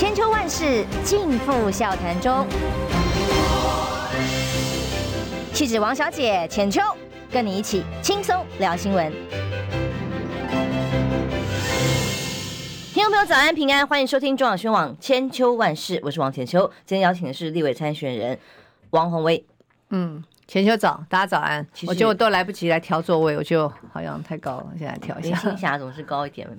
[0.00, 2.46] 千秋万世尽付笑谈中。
[5.52, 6.80] 气质王小姐浅秋，
[7.30, 9.12] 跟你一起轻松聊新闻。
[12.94, 16.62] 听众朋友早安平安，欢迎收听中广宣网千秋万世，我是王浅秋。
[16.86, 18.38] 今天邀请的是立委参选人
[18.92, 19.44] 王宏威。
[19.90, 20.24] 嗯。
[20.46, 21.64] 浅秋早，大家早安。
[21.86, 25.28] 我觉得我都来不及来调座位，我就好像太高了，现在调一下。
[25.28, 26.48] 林青霞总是高一点。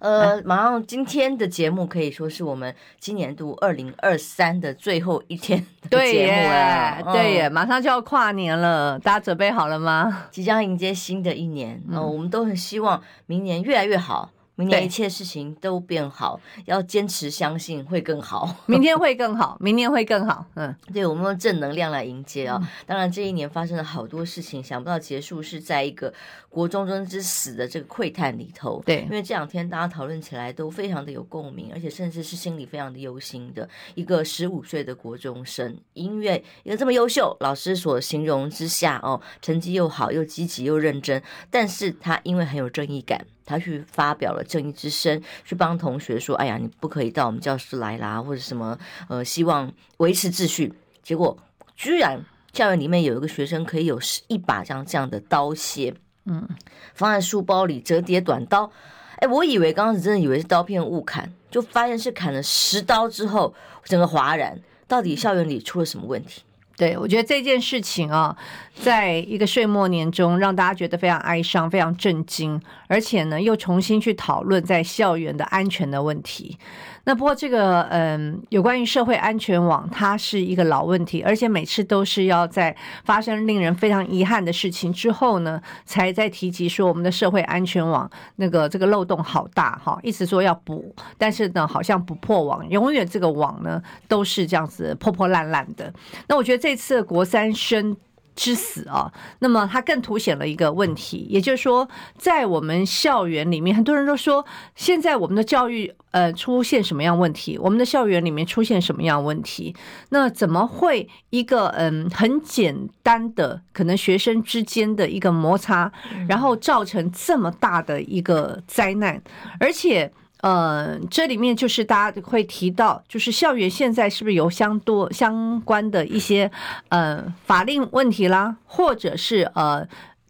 [0.00, 7.12] 呃，马上今天的节目可以说是我们今年度二零二三的最后一天的节目了。
[7.12, 10.26] 对耶，对耶，马上就要跨年了，大家准备好了吗？
[10.30, 14.30] 即将迎接新的一年，嗯，我们都很希望明年越来越好。
[14.58, 18.56] 明年一切事情都变好，要坚持相信会更好。
[18.66, 20.44] 明天会更好，明年会更好。
[20.54, 22.66] 嗯，对，我们用正能量来迎接啊、哦！
[22.84, 26.12] 当然，这一年发生了好多事情，想不到结束是在一个
[26.48, 28.82] 国中生之死的这个窥探里头。
[28.84, 43.24] 对，因为这两天大家讨论起来都非常的有共鸣，而且甚至是心里非常的忧心的一个十五岁的国中生，因为一个这么优秀，老师所形容之下哦，成绩又好，又积极又认真，但是他因为很有正义感。
[43.48, 51.34] 他去发表了正义之声，去帮同学说：“哎呀，你不可以到我们教室来啦，或者什么呃，希望维持秩序。”结果
[51.74, 55.94] 居然校园里面有一个学生可以有一把这样这样的刀械，
[56.26, 56.46] 嗯，
[56.92, 58.70] 放在书包里折叠短刀。
[59.16, 64.60] 哎，我以为刚开始真的以为是刀片误砍，就发现是砍了十刀之后，整个哗然。
[64.86, 66.42] 到底校园里出了什么问题？
[66.78, 68.36] 对，我觉得这件事情啊，
[68.72, 76.56] 在一个岁末年中，让大家觉得非常哀伤、非常震惊，而且呢，又重新去讨论在校园的安全的问题。
[77.04, 95.92] 那不过这个嗯，有关于社会安全网，它是一个老问题，而且每次都是要在发生令人非常遗憾的事情之后呢，才在提及说我们的社会安全网那个这个漏洞好大哈，一直说要补，但是呢，好像不破网，永远这个网呢都是这样子破破烂烂的。
[96.26, 97.96] 那我觉得这次国三生。
[98.38, 107.58] 之死啊，那么它更凸显了一个问题，也就是说，在我们校园里面，很多人都说，现在我们的教育呃出现什么样问题？
[107.58, 109.74] 我们的校园里面出现什么样问题？
[110.10, 115.90] 那怎么会一个嗯很简单的可能学生之间的一个摩擦，
[116.28, 119.20] 然后造成这么大的一个灾难，
[119.58, 120.12] 而且。
[120.40, 126.48] 呃，这里面就是大家会提到，就是校园现在是不是有相多相关的一些
[126.90, 129.84] 呃法令问题啦，或者是呃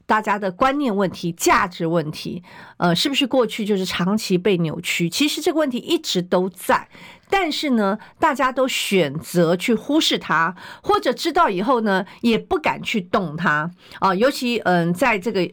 [0.06, 2.42] 大家的观念问题、价值问题，
[2.78, 5.10] 呃，是不是过去就是长期被扭曲？
[5.10, 6.88] 其实这个问题一直都在，
[7.28, 15.50] 但是呢，大家都选择去忽视它，或者知道以后呢，也不敢去动它啊，尤其嗯，在这个。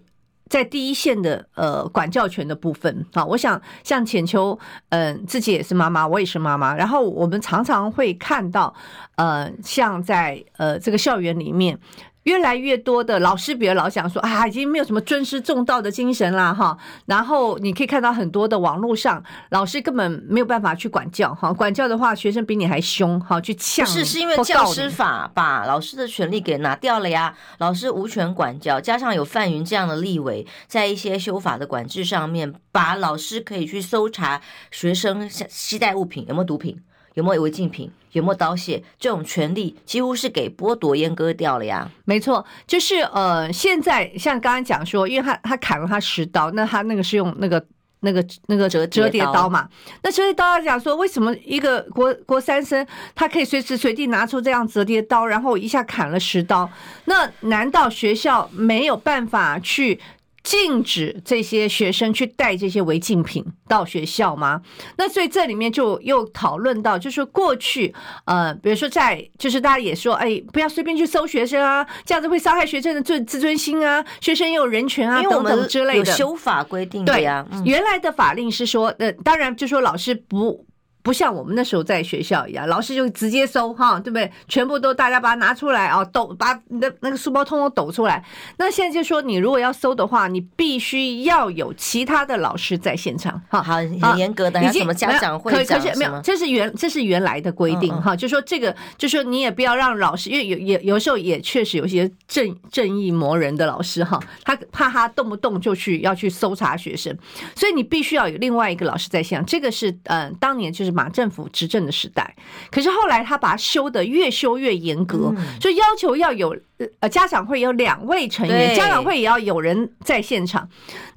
[0.49, 4.57] 在第一线的呃管教权的部分啊，我想像浅秋，
[4.89, 8.73] 嗯、自己也是妈妈，我也是妈妈，然后我们常常会看到，
[9.15, 11.79] 呃，像在呃这个校园里面。
[12.25, 16.75] 越来越多的老师，比如老讲说啊，已经没有什么尊师重道的精神啦，哈。
[17.05, 21.53] 然后你可以看到很多的网络上，老师根本没有办法去管教，哈。
[21.53, 23.85] 管教的话，学生比你还凶，哈，去呛。
[23.85, 27.35] 不是，是因为教师法把老师的权利给拿掉了呀。
[27.59, 34.41] 老师无权管教，加上有范云这样的立委，在一些修法的管制上面，把老师可以去搜查
[34.71, 36.81] 学生携带物品有没有毒品。
[37.15, 37.91] 有没有违禁品？
[38.13, 38.81] 有没有刀械？
[38.97, 41.91] 这种权利几乎是给剥夺阉割掉了呀。
[42.05, 47.61] 没错，就是呃，现在像刚刚讲说，因为他他砍了他十刀，那他那个是用那个
[47.99, 49.67] 那个那个折折叠刀嘛。
[50.01, 56.69] 那折叠刀讲说，为什么一个国国三生他可以随时随地拿出这样折叠刀，然后一下砍了十刀？
[57.03, 59.99] 那难道学校没有办法去？
[60.45, 64.61] 禁止这些学生去带这些违禁品到学校吗？
[64.95, 67.91] 那所以这里面就又讨论到，就是过去
[68.25, 76.11] 呃，比如说在，就是大家也说，哎，不要随便去搜学生啊，这样子会伤害学生的自自尊心啊，学生也有人权啊，等等之类的。
[76.11, 77.43] 有修法规定的呀。
[77.51, 80.63] 对，原来的法令是说，呃，当然就说老师不。
[81.05, 84.31] 不像我们那时候在学校一样，老师就直接搜哈，对不对？
[84.47, 88.25] 全部都大家把它拿出来啊，抖把你的那个书包通通抖出来。
[88.57, 93.61] 那现在就说，你如果要搜的话，你必须要有其他的老师在现场哈。
[93.61, 95.51] 好，很严格的，还有什么家长会？
[95.51, 98.15] 可可是没有，这是原这是原来的规定哈。
[98.15, 107.15] 就说这个，就说你也不要让老师，因为有有有时候也确实有些正正义魔人的老师哈，他怕他动不动就去要去搜查学生，
[107.55, 109.45] 所以你必须要有另外一个老师在现场。
[109.45, 110.94] 这个是嗯、呃，当年就是。
[110.95, 112.33] 马政府执政的时代，
[112.71, 116.55] 可是后来他把它修得越修越严格，就要求要有
[116.99, 120.67] 呃家长会有两位成员，家长会也要有人在现场。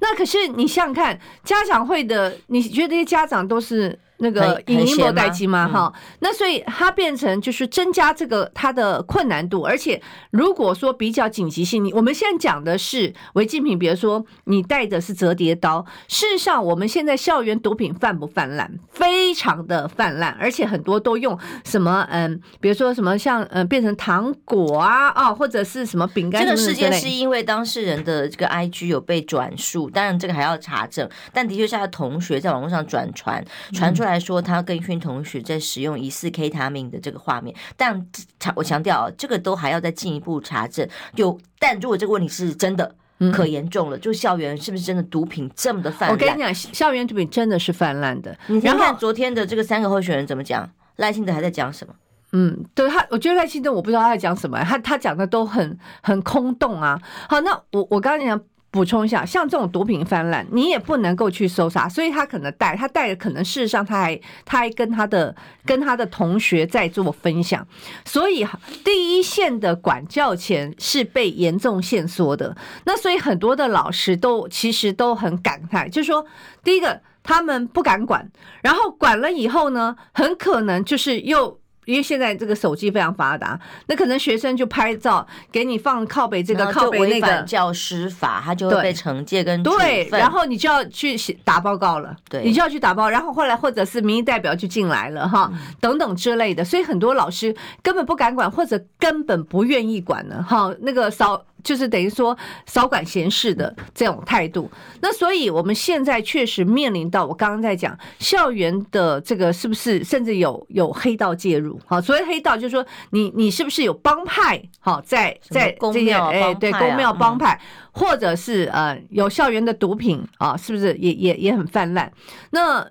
[0.01, 5.67] 那可是你想想看，家长会的，你觉得这些家长都是那个影音波代机吗？
[5.67, 10.01] 哈、嗯，那所以它变成就是增加这个它的困难度，而且
[10.31, 18.69] 如果说比较紧急性，你我们现在讲的是违禁品，比如说你带的是折叠刀，事实上我们现在校园毒品泛不泛滥？
[18.89, 26.43] 非常的泛滥，而且很多都用什么嗯，比如说什么像嗯变成糖果啊啊，或者是什么饼干。
[26.43, 34.08] 这个事件是因为当事人的这个 IG 有被转述，当然这个还要查证，但的确是他的同学在网络上转传传出来。
[34.09, 38.05] 来说，他跟一群同学在使用疑似 K 他命的这个画面，但
[38.39, 40.87] 强我强调，这个都还要再进一步查证。
[41.15, 42.95] 有，但如果这个问题是真的
[43.31, 46.11] 可严重了，嗯、就校园是不是真的毒品这么的泛滥？
[46.11, 48.37] 我跟你讲，校园毒品真的是泛滥的。
[48.47, 51.93] 你先看昨天的这个三个候选人怎么讲，赖清德还在讲什么？
[52.31, 56.99] 嗯，对他，我觉得赖清德我不知道他在讲什么，他他讲的都很很空洞啊。
[57.27, 58.41] 好，那我我刚刚讲。
[58.71, 65.35] 补充一下，像这种毒品泛滥，你也不能够去搜查，所以他可能带他带的可能事实上他还他还跟他的
[65.65, 67.67] 跟他的同学在做分享，
[68.05, 68.45] 所以
[68.83, 72.55] 第一线的管教权是被严重限缩的。
[72.85, 76.25] 那所以很多的老师都其实都很感慨，就是说，
[76.63, 78.29] 第一个他们不敢管，
[78.61, 81.59] 然后管了以后呢，很可能就是又。
[81.89, 95.51] 因为现在这个手机非常发达，那可能学生就拍照给你放靠北这个靠北那个教师法，他就会被惩戒跟对，然后你就要去写打报告了，对，你就要去打报，然后后来或者是民意代表就进来了哈，
[95.81, 101.43] 等等之类的，所以很多老师根本不敢管，或者根本不愿意管了哈，那个少。
[101.63, 104.69] 就是等于说少管闲事的这种态度，
[105.01, 111.79] 那所以我们现在确实面临到我刚刚在讲校园的这个是不是甚至有有黑道介入？
[111.85, 114.61] 好，所谓黑道就是说你你是不是有帮派？
[114.79, 117.59] 好，在在这些哎对公庙帮派，
[117.91, 122.11] 或者是呃有校园的毒品啊，是不是也也也很泛滥？
[122.51, 122.87] 那。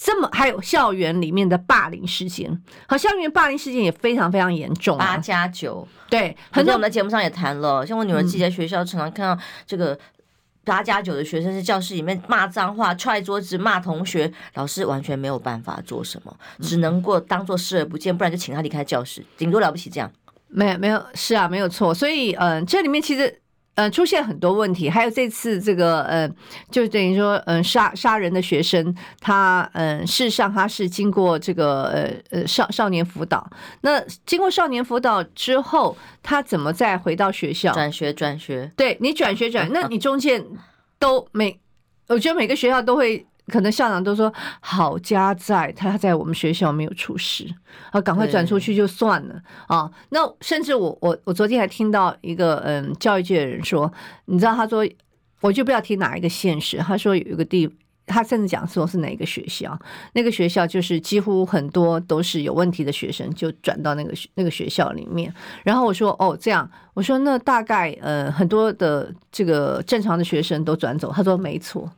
[0.00, 4.96] 这么还有校园里面的霸凌事件，好，校园霸凌事件也非常非常严重。
[4.96, 9.98] 八加九，对，很多我们在节目上也谈了，像我女儿自己在学校常常看到这个
[10.64, 20.08] 八加九的学生在教室里面骂脏话、踹桌子、骂同学，老师完全没有办法做什么，只能够当做视而不见，不然就请他离开教室，顶多了不起这样。
[20.46, 21.92] 没有没有，是啊，没有错。
[21.92, 23.40] 所以，嗯、呃，这里面其实。
[23.78, 26.28] 呃，出现很多问题，还有这次这个呃，
[26.68, 33.48] 就等于说，嗯、呃，杀杀人的学生，他嗯、呃，事实上他是经过这个呃呃少少年辅导，
[33.82, 37.72] 那经过少年辅导之后，他怎么再回到学校？
[37.72, 40.44] 转学转学，对你转学转， 那你中间
[40.98, 41.60] 都没，
[42.08, 43.27] 我觉得每个学校都会。
[43.48, 47.46] 可能校长都说好家在他在我们学校没有出事
[47.90, 49.90] 啊，赶快转出去就算了啊。
[50.10, 53.92] 那甚至我我我昨天还听到一个嗯教育界的人说，
[54.26, 54.86] 你知道他说
[55.40, 57.68] 我就不要提哪一个县市，他说有一个地，
[58.06, 59.78] 他甚至讲说是哪一个学校，
[60.14, 65.32] 那个学校就是几乎很多都是有问题的学生就转到那个那个学校里面。
[65.62, 71.88] 然后我说哦这样，我说那大概呃很多的这个正常的学生都转走，他说没错。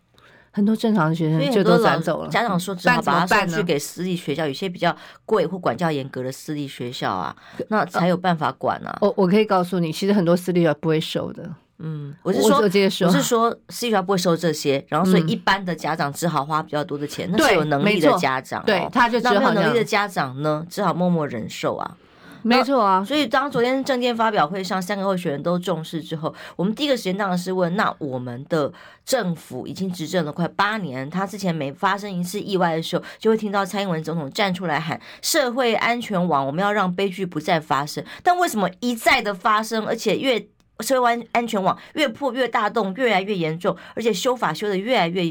[0.52, 2.28] 很多正常的学生就都转走了。
[2.28, 4.94] 家长说只好把他送去给私立学校，有些比较
[5.24, 7.34] 贵或管教严格的私立学校啊，
[7.68, 8.98] 那才有办法管啊。
[9.00, 11.48] 我我可以告诉你，其实很多私立学校不会收的。
[11.82, 17.26] 嗯，我是说，我是说私立学校不会收这些，然后所以一般的家长只好花比较多的钱。
[17.32, 19.34] 那是有能力的家长，对，他就只好。
[19.34, 21.96] 没有能力的家长呢，只好默默忍受啊。
[22.42, 28.72] 没错啊，所以当昨天政见发表会上，三个候选人都重视之后，我们第一个时间当然是问：那我们的
[29.04, 38.04] 政府已经执政了快八年，他之前每发生一次意外的时候，就会听到蔡英文总统站出来喊社会安全网，我们要让悲剧不再发生。
[38.22, 40.38] 但为什么一再的发生，而且越
[40.80, 45.22] 社会安安全网越破越大洞，越来越严重，而且修法修的越来越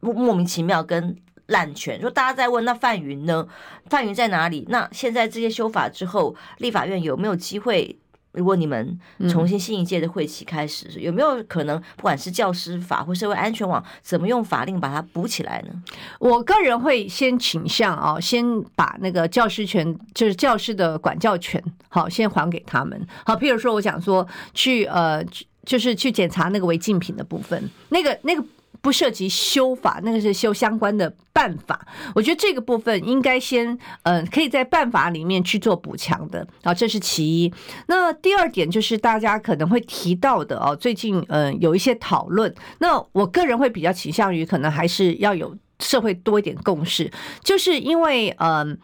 [0.00, 1.16] 莫莫名其妙跟。
[1.52, 3.46] 滥权，说大家在问，那范云呢？
[3.86, 4.66] 范云在哪里？
[4.68, 7.96] 那现在这些修法之后，立法院有没有机会？
[8.32, 15.82] 如果你们重新新一届的会期开始，嗯、有没有可能，不管是教师法或社会安全网，怎么用法令把它补起来呢？
[16.18, 18.42] 我个人会先倾向啊，先
[18.74, 23.06] 把那个教师权，就是教师的管教权，好，先还给他们。
[23.26, 25.22] 好，譬如说，我讲说去呃，
[25.66, 28.42] 就是去检查那个违禁品的部分，那个那个。
[28.82, 31.86] 不涉及修法，那个是修相关的办法。
[32.14, 36.46] 我觉得这个部分应该先，呃，可以在办法里面去做补强的。
[36.64, 37.54] 好，这是其一。
[37.86, 42.52] 那第二点就是大家可能会提到的哦，最近呃有一些讨论。
[42.80, 47.08] 那我个人会比较倾向于，可能还是要有社会多一点共识，
[47.44, 48.76] 就是因为嗯、呃，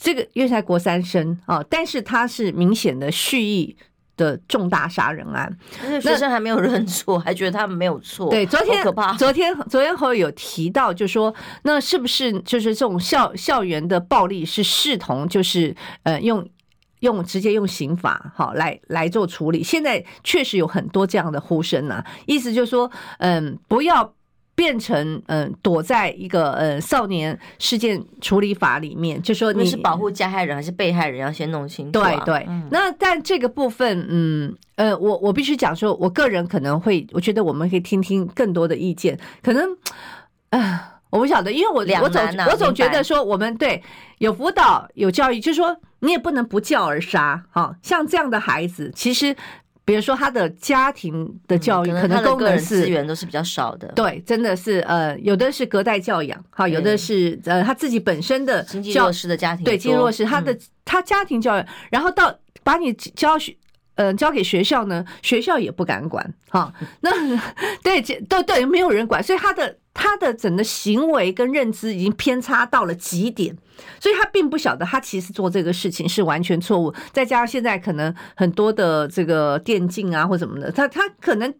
[0.00, 3.76] 这个因为才国三生啊，但是它是明显的蓄意。
[4.16, 5.50] 的重大杀人案。
[5.82, 8.30] 那学生还没有认错， 还觉得他们没有错。
[8.30, 9.14] 对，昨天可怕。
[9.14, 16.48] 昨天昨天侯友有提到，就说那是不是就是这种校校园的暴力是视同就是呃用
[17.00, 19.62] 用直接用刑法好来来做处理？
[19.62, 24.14] 现在确实有很多这样的呼声呐、啊，意思就是说嗯不要。
[24.54, 32.10] 变成嗯，躲在一个呃少年事件处理法里面，就说你是保护加害人还是被害人，要先弄清楚、啊。
[32.24, 39.18] 对对，嗯、那但这个部分，嗯呃，我我必须讲说，我个人可能会，我觉得我们可以听听更多的意见。
[39.42, 39.72] 可能
[40.50, 40.80] 啊、呃，
[41.10, 43.82] 我不晓得，因为我、啊、我总我总觉得说，我们对
[44.18, 47.44] 有辅导有教育，就是说你也不能不教而杀。
[47.50, 49.34] 哈，像这样的孩子，其实。
[49.84, 53.86] 比如说他的家庭的教育，可能功能是资源都是比较少的。
[53.88, 63.54] 对，真的是呃，有的是隔代教养，哈，有的是呃他自己本身的经济弱势的家庭，对，经济弱势，他的他家庭教育，然后到把你教学，
[63.96, 67.10] 呃，交给学校呢，学校也不敢管，哈，那
[67.84, 73.56] 对，都对，没有人管，所以他的他的整个行为跟认知已经偏差到了极点。
[73.98, 76.94] 所以他并不晓得，他其实做这个事情是完全错误。
[77.12, 81.52] 再加上现在可能很多的这个电竞啊或什么的，他他可能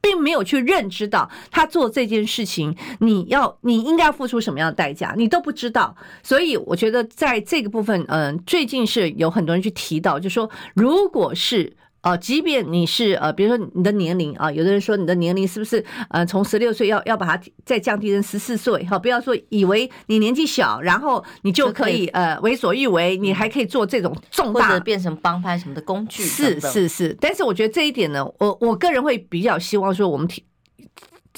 [0.00, 5.96] 并没有去认知到他做这件事情，你要你应该付出什么样的代价，你都不知道。
[6.22, 11.76] 所以我觉得在这个部分，嗯，最近是有很多人去提到，就说如果是。
[12.08, 18.82] 哦，即便你是呃，比如说你的年龄啊，有的人说你的年龄是不是呃，从十六岁要要把它再降低成十四岁？
[18.84, 26.22] 哈，不要说以为你年纪小，然后你就可以呃为所欲为，你还可以做这种重大或者变成帮派什么的工具。
[26.22, 30.42] 是是是，但是我觉得这一点呢，我我个人会比较希望说，我们提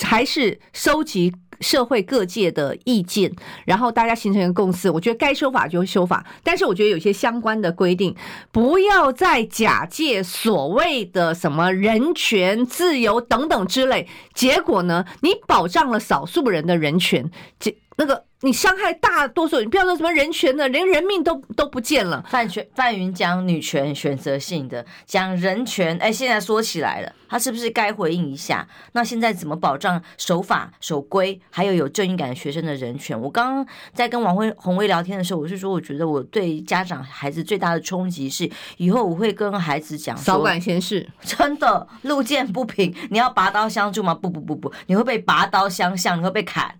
[0.00, 1.32] 还是收集。
[1.60, 3.30] 社会各界的意见，
[3.64, 4.90] 然后大家形成一个共识。
[4.90, 8.14] 我觉得该修法就修法，但是我觉得有些相关的规定，
[8.50, 18.24] 不要再假借所谓的什么人权、自由等等之类，结果呢，你保障了少数人的人权，这那个。
[18.42, 22.24] 你伤害大多数，你不要说什么人权的，连人命都都不见了。
[22.26, 28.66] 范权范云讲女权选择性的，讲人权，哎，现在说起来了，他是不是该回应一下？
[28.92, 33.20] 那现在怎么保障守法守规，还有有正义感的学生的人权？
[33.20, 44.14] 我刚刚在跟王辉宏威聊天的时候，我是说，我觉得我对家长孩子最大的冲击是，以后我会跟孩子讲，少管闲事，真的路见不平，你要拔刀相助吗？
[44.14, 46.74] 不不不不，你会被拔刀相向，你会被砍。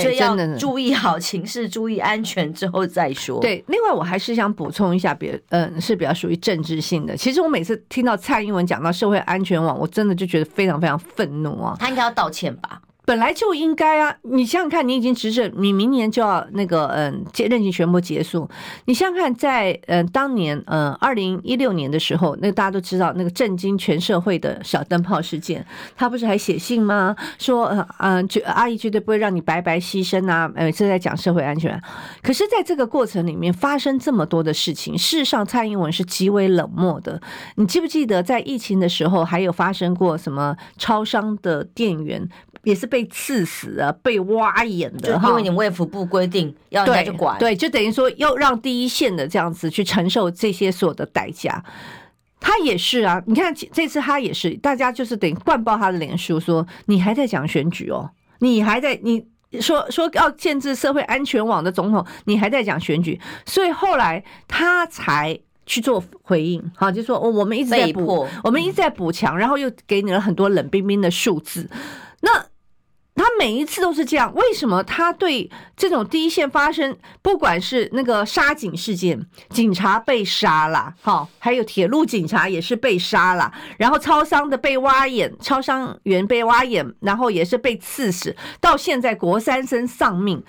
[0.00, 3.40] 所以要注意好情势，注意安全之后再说。
[3.40, 7.16] 对，另外我还是想补充一下别，别嗯是比较属于政治性的。
[7.16, 11.76] 其实我每次听到蔡英文讲到社会安全网，我真的就觉得非常非常愤怒啊！
[11.78, 12.80] 他应该要道歉吧？
[13.04, 14.16] 本来就应该啊！
[14.22, 18.48] 你想想看，你已经执政，你明年就要那个嗯，任期全部结束。
[18.84, 25.66] 你想想看，在嗯当年嗯二零一六年的时候，那大家都知道那个震惊全社会的小灯泡事件，
[25.96, 27.16] 他不是还写信吗？
[27.38, 30.48] 说嗯嗯，就阿姨绝对不会让你白白牺牲啊！
[30.54, 31.80] 每次在讲社会安全，
[32.22, 37.20] 可是在这个过程里面发生这么多的事情，事实上蔡英文是极为冷漠的。
[37.56, 42.28] 你记不记得在疫情的时候，还有发生过什么超商的店员？
[42.64, 51.64] 也是被刺死啊，被挖眼的，因为你卫福部规定要人家去管，对，对，就等于说要让第一线的这样子去承受这些所有的代价。
[52.38, 59.24] 他也是啊，你看这次他也是，大家就是等于灌爆他的脸书，说你还在讲选举哦，你还在你
[59.58, 71.70] 说说要建制社会安全网的总统，你还在讲选举，所以后来他才去做回应，好，就说哦，我们一直在补，我们一直在补强，然后又给你了很多冷冰冰的数字，
[72.20, 72.51] 那。
[73.14, 90.42] 他每一次都是这样，为什么他对这种第一线发生，不管是那个杀警事件，警察被杀了，好，还有铁路警察也是被杀了，然后超商的被挖眼，超商员被挖眼，然后也是被刺死，到现在国三生丧命，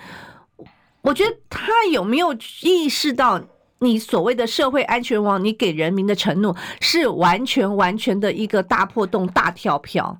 [1.02, 3.42] 我觉得他有没有意识到，
[3.80, 10.18] 你所谓的社会安全网，你给人民的承诺是完全完全的一个大破洞、大跳票。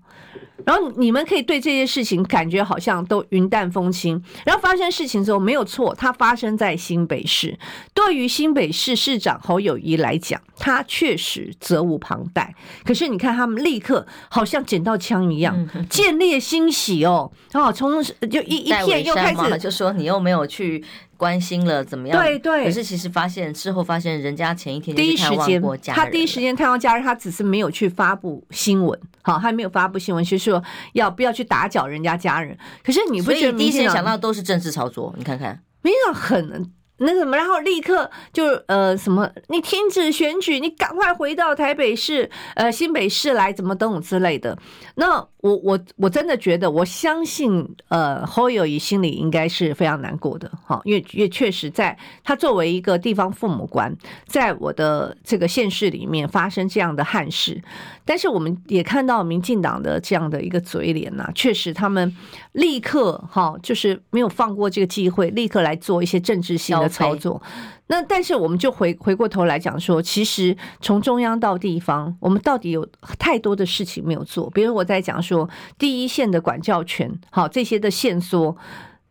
[0.64, 7.58] 然后你们可以对这些事情感觉好像都云淡风轻，然后发生事情之后没有错，它发生在新北市。
[7.92, 12.54] 对于新北市市长侯友谊来讲，他确实责无旁贷。
[12.84, 20.84] 可是你看他们立刻好像捡到枪一样，见猎欣喜哦，哦，从就一一片又开始就说你又没有去。
[21.16, 22.22] 关心了怎么样？
[22.22, 22.64] 对对。
[22.64, 32.56] 可是其实发现之后发现，人家前一天第一时间他第一时间探望家人，他只是没有去发布新闻，好，他没有发布新闻，就是说要不要去打搅人家家人。
[32.84, 35.14] 可是你不觉得第一时间想到都是政治操作？
[35.16, 44.56] 你看看，没有很那个什么，然后立刻就呃什么，你停止选举，你赶快回到台北市、呃新北市来，怎么等之类的。
[44.94, 53.94] 那我我我真的觉得，我相信呃侯友谊心里应该是非常难过的哈，因为也确实在他作为一个地方父母官，
[54.26, 57.60] 在我的这个县市里面发生这样的憾事，
[58.04, 62.16] 但是我们也看到民进党的这样的一个嘴脸呐、确实他们
[62.52, 67.40] 立刻哈就是没有放过这个机会，立刻来做一些政治性的操作。
[67.86, 72.86] 那但是我们就回回过头来讲说，其实从中央到地方，我们到底有
[73.18, 74.48] 太多的事情没有做。
[74.50, 75.48] 比如我在讲说
[75.78, 78.56] 第一线的管教权，好这些的线索，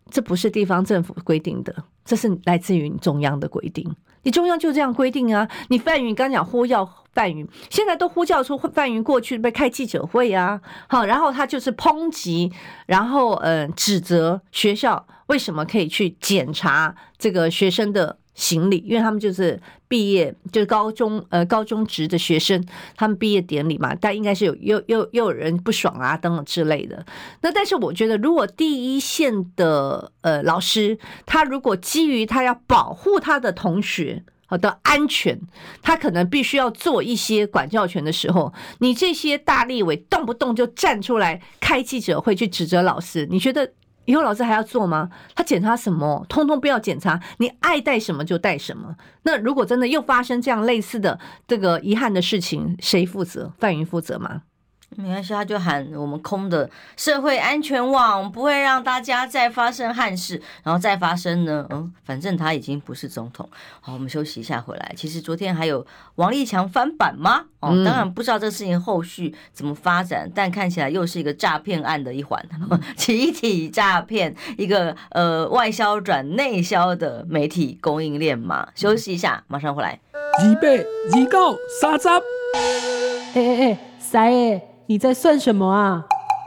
[0.10, 3.96] 这不是地方政府规定的，这是来自于中央的规定。
[4.24, 5.48] 你中央就这样规定啊？
[5.68, 12.52] 你范云刚讲呼叫范云，现在都呼叫出范云过去被开记者会啊，好，然后他就是抨击，
[12.88, 18.20] 然后呃指责学校为什么可以去检查这个学生的。
[18.36, 27.06] 行李，因为他们就是毕业，就是高中呃高中职的学生，他们毕业典礼嘛，但应该是有又又又有人不爽啊等等之类的。
[27.42, 30.98] 那但是我觉得，如果第一线的呃老师，
[31.28, 35.40] 他如果基于他要保护他的同学好的安全，
[35.84, 43.74] 他可能必须要做一些管教权的时候，你这些大立委动不动就站出来开记者会去指责老师，你觉得？
[44.06, 45.10] 以后老师还要做吗？
[45.36, 46.26] 他检查什么？
[46.28, 48.96] 通通不要检查，你爱带什么就带什么。
[49.24, 53.52] 那如果真的又发生这样类似的这个遗憾的事情，谁负责？
[53.60, 54.42] 范云负责吗？
[54.98, 61.66] 没关系，他就喊我们空的社会安全网不会让大家再发生憾事，然后再发生呢？
[61.70, 63.50] 嗯，反正他已经不是总统。
[63.82, 64.94] 好，我们休息一下回来。
[64.96, 65.86] 其实昨天还有
[66.16, 67.46] 王立强翻版吗？
[67.60, 72.46] 哦，当然不知道这事情后续怎么发展，但看起来又是一个诈骗案的一环，
[72.98, 78.68] 集体诈骗，一个呃外销转内销的媒体供应链嘛。
[78.76, 80.00] 休息一下，马上回来。
[80.14, 84.73] 二八二九三十，哎哎哎，三诶。
[84.94, 86.04] 你在算什么啊？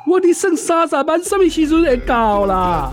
[0.06, 2.92] 我的剩三十万，什么时阵会到啦？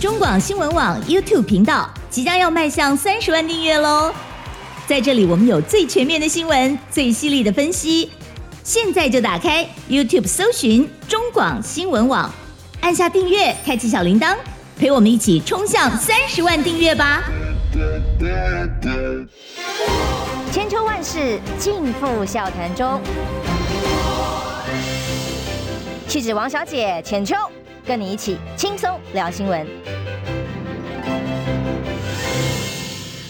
[0.00, 4.12] 中广新闻网 YouTube 频道即将要迈向三十万订阅喽！
[4.88, 8.10] 在这里，我们有最全面的新闻，最犀利的分析。
[8.64, 12.28] 现在就打开 YouTube 搜寻中广新闻网，
[12.80, 14.34] 按下订阅，开启小铃铛，
[14.76, 17.22] 陪我们一起冲向三十万订阅吧！
[20.50, 23.00] 千秋万世尽付笑谈中。
[26.08, 27.36] 气质王小姐浅秋，
[27.84, 29.66] 跟你一起轻松聊新闻。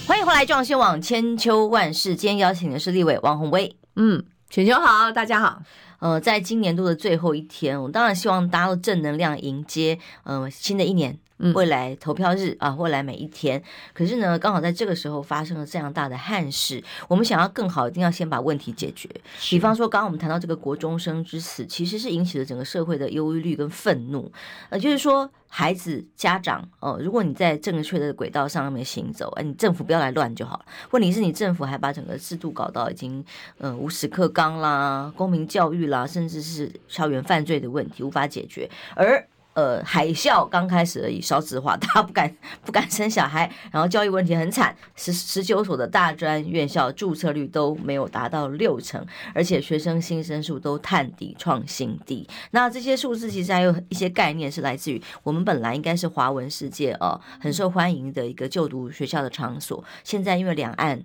[0.07, 2.15] 欢迎回来，中广新闻网千秋万世。
[2.15, 3.77] 今天邀请的是立委王鸿薇。
[3.97, 5.61] 嗯，浅秋好，大家好。
[5.99, 11.19] 呃，在今年度的最后一天，我当然希望大家都正能量迎接呃新的一年。
[11.55, 13.63] 未来投票日啊，未来每一天。
[13.93, 19.09] 可是呢，刚好在这个时候发生了这样大的憾事，我们想要更好，一定要先把问题解决。
[19.51, 24.31] 比方说，刚刚我们谈到这个国中生之死，其实是引起了整个社会的忧虑跟愤怒。
[24.69, 30.65] 呃，就是说，孩子家长哦、呃，如果你在正确的轨道上面行走，哎，你政府不要来乱就好了。
[30.91, 33.25] 问题是你政府还把整个制度搞到已经
[33.59, 39.27] 呃无时课纲啦、公民教育啦，甚至是校园犯罪的问题无法解决，而。
[39.59, 42.33] 呃，海啸刚开始而已，少子化， 大家不敢
[42.65, 52.25] 不敢生小孩，然后教育问题很惨，十十九所的大专院校注册率都没有达到六成，而且学生新生数都探底创新低。
[52.53, 61.03] 那这些数字其实还有一些概念是来自于我们本来应该是华文世界哦，很受欢迎的一个就读学校的场所，现在因为两岸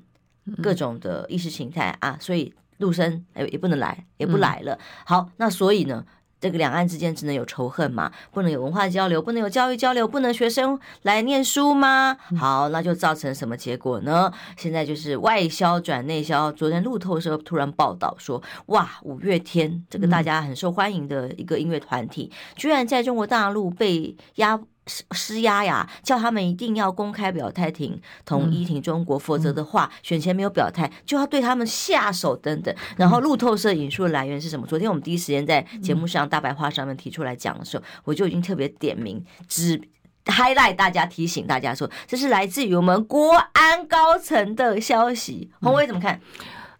[0.62, 4.78] 各种的意识形态啊，所以陆生也也不能来，也不来了。
[5.06, 6.06] 好，那所以呢？
[6.44, 8.12] 这个两岸之间只能有仇恨嘛？
[8.34, 12.18] 不能有文化交流，不能有教育交流，不能学生来念书吗？
[12.38, 14.30] 好，那就造成什么结果呢？
[14.58, 16.52] 现在就是外销转内销。
[16.52, 24.60] 昨天路透社突然报道说，哇，五月天这个大家很受欢迎的一个音乐团体，居然在中国大陆被压。
[24.86, 32.76] 施施压呀，叫他们一定要公开表态挺统一挺中国，否则的话，选前没有表态就要对他们下手等等。
[32.98, 34.68] 然后路透社引述的来源是什么？
[34.68, 39.82] 昨天我们第一时间在节目上大白话上面提出来讲的时候，我就已经特别点名，只
[40.26, 45.50] highlight 大家，提醒大家说，这是来自于我们国安高层的消息。
[45.62, 46.20] 洪伟怎么看？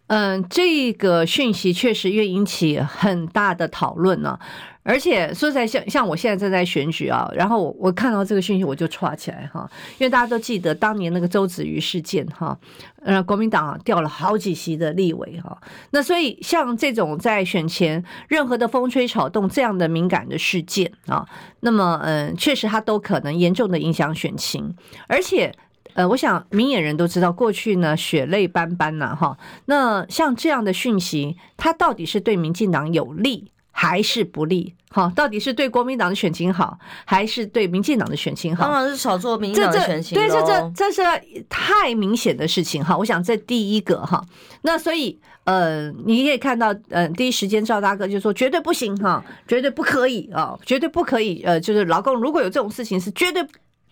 [0.08, 4.38] 嗯，这个讯息确实又引起很大的讨论呢。
[4.84, 9.68] 而且说在，像像我现在正在选举啊，然后我我看到这个讯息我就唰起来哈，
[9.98, 12.56] 因为大家都记得当年那个周子瑜事件哈，
[13.02, 15.58] 呃，国民党啊掉了好几席的立委哈，
[15.90, 21.26] 那所以像这种在选前任何的风吹草动这样的敏感的事件啊，
[21.60, 24.76] 那么嗯，确实它都可能严重的影响选情，
[25.08, 25.52] 而且。
[25.92, 29.38] 呃，我想明眼人都知道，过去呢血泪斑斑呐，哈。
[29.66, 34.72] 那像这样的讯息，它到底是对民进党有利还是不利？
[34.88, 38.64] 哈，到底是对国民党的选情好，还是对民进党的选情好？
[38.64, 40.14] 当然是炒作民进党的选情。
[40.16, 41.02] 对，这这这是
[41.48, 42.96] 太明显的事情哈。
[42.96, 44.24] 我想这第一个哈，
[44.62, 51.42] 那所以呃，你可以看到，呃，第一时间赵大哥就说绝对不行哈，绝对不可以啊，绝对不可以。
[51.42, 53.44] 呃，就是老公如果有这种事情是绝对。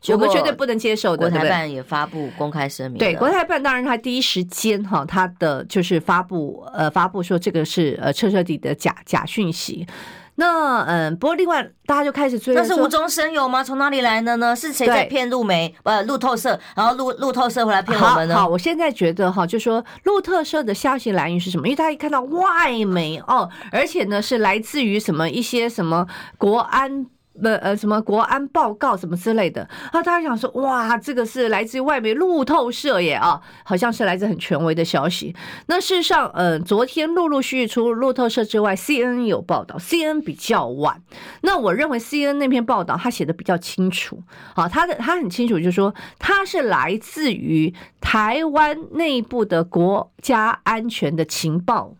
[0.08, 1.28] 我们绝对不能接受的。
[1.28, 2.98] 国台办也发布公开声明。
[2.98, 9.86] 对，国台办当然他第一时间哈，他的就是发布呃发布说这个是呃彻彻底的假假讯息。
[10.34, 13.62] 那嗯，不过另外大家就开始追，那是无中生有吗？
[13.62, 14.56] 从哪里来的呢？
[14.56, 15.72] 是谁在骗路媒？
[15.82, 18.34] 呃，路透社，然后路路透社回来骗我们呢？
[18.34, 21.66] 好，我现在觉得哈，就说路透社的消息来源是什么？
[21.68, 26.06] 因为大家一看到外媒哦，而且呢是来自于什么一些什么
[26.38, 27.06] 国安。
[27.42, 30.02] 呃呃，什么国安报告什么之类的啊？
[30.02, 35.34] 大家想说，哇，这个是来自于外媒路透社耶啊，好像是来自很权威的消息。
[35.66, 41.00] 那事实上，呃，昨天陆陆续续除路透社之外，CNN 有报道，CNN 比较晚。
[41.42, 44.22] 那我认为 CNN 那篇报道他写的比较清楚，
[44.54, 51.94] 啊，他的他很清楚，就是说他是来自于台湾内部的国家安全的情报。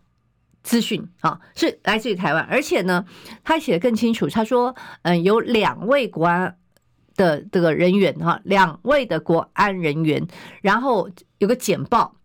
[0.63, 3.05] 资讯啊，是来自于台湾，而且呢，
[3.43, 4.27] 他写的更清楚。
[4.29, 6.55] 他说，嗯，有两位国安
[7.17, 10.25] 的这个人员哈，两位的国安人员，
[10.61, 12.15] 然后有个简报。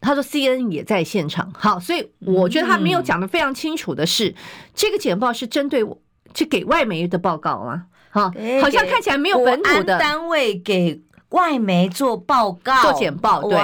[0.00, 1.52] 他说，CNN 也在现场。
[1.56, 4.34] 好，所以我觉得他没有讲的非常清楚的是，
[4.74, 6.00] 这个简报是针对我
[6.34, 7.84] 去给外媒的报告啊。
[8.10, 13.58] 好，好像看起来没有本土的单位给外媒做报告、做简报，对，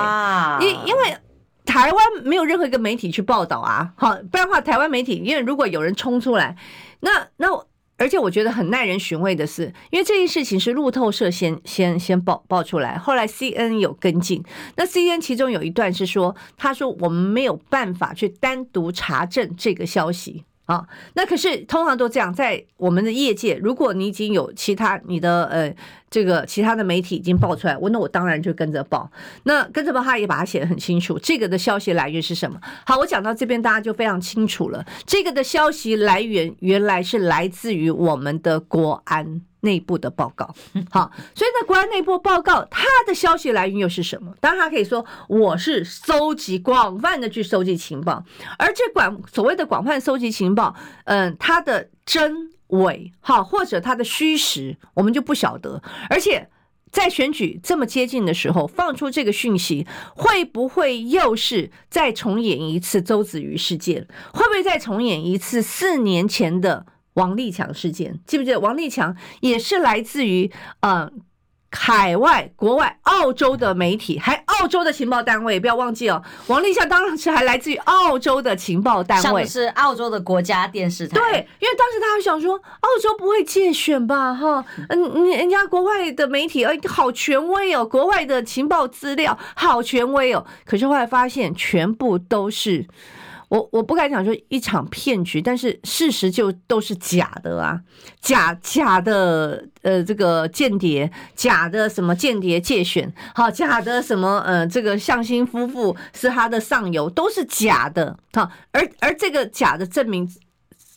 [0.61, 1.17] 因因为。
[1.65, 6.57] 台湾没有任何一个媒体去报道啊，好，不然的话，台湾媒体，因为如果有人冲出来，
[7.01, 7.49] 那那，
[7.97, 14.43] 而且我觉得很耐人寻味的是，因为这件事情是路透社先先先报报出来，后来 C N 有跟进，
[14.77, 20.45] 那 CNN 其中有一段是说，他说我们没有办法去单独查证这个消息。
[20.67, 25.75] 啊，那可是通常都这样，在我们的业界，如果你已经有其他你的呃
[26.15, 29.11] 这个其他的媒体已经爆出来，我那我当然就跟着报。
[29.43, 32.57] 那跟着报，他也把它写得很清楚，这个的消息来源是什么？
[32.87, 34.87] 好，我讲到这边，大家就非常清楚了。
[35.05, 39.43] 这个的消息来源原来是来自于我们的国安。
[39.65, 40.55] 内部的报告，
[40.93, 44.31] 好，所以呢，国安内部报告它的消息来源又是什么？
[44.39, 48.23] 当然，他可以说我是搜集广泛的去搜集情报，
[48.59, 55.83] 而这广所谓的广泛搜集情报，嗯，它的真伪，哈，或者它的虚实，我们就不晓得。
[56.09, 56.49] 而且
[56.91, 64.07] 在选举这么接近的时候，放出这个讯息，会不会又是再重演一次周子瑜事件？
[64.33, 66.87] 会不会再重演一次四年前的？
[67.15, 68.59] 王立强事件，记不记得？
[68.59, 70.51] 王立强也是来自于
[70.81, 71.21] 嗯
[71.77, 76.23] 海外、国外、澳洲的媒体，还澳洲的情报单位，不要忘记哦。
[76.47, 81.19] 王立夏当时还来自于澳洲的情报单位，是澳洲的国家电视台。
[81.19, 81.27] 对，
[81.59, 84.33] 因为当时他还想说，澳洲不会借选吧？
[84.33, 90.47] 哈，嗯，人家国外的媒体，哎，好权威哦，国外的情报资料好权威哦。
[90.65, 92.87] 可是后来发现，全部都是。
[93.49, 97.81] 我我不敢讲说一场骗局，但是事实就都是假的啊，
[98.21, 110.29] 假假的呃这个间谍，假的什么间谍界选，好假的什么呃这个向心夫妇是他的上游，都是假的，好而而这个假的证明。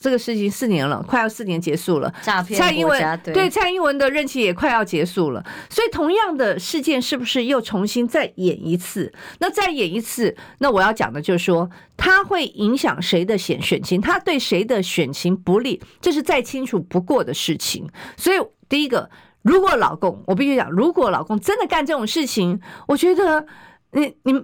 [0.07, 2.09] 这个事情四年了，快要四年结束了。
[2.21, 9.11] 诈骗蔡英文对，对蔡英文的任期也快要结束了，所以同样的事件是不是又重新再演一次？
[9.39, 17.85] 那再演一次，那我要讲的就是说，它会影响谁的选选情，他对谁的选情不利，这是再清楚不过的事情。
[18.15, 18.37] 所以
[18.69, 19.09] 第一个，
[19.41, 23.45] 如果老公，我必须讲，如果老公真的干这种事情，我觉得
[23.91, 24.41] 你你。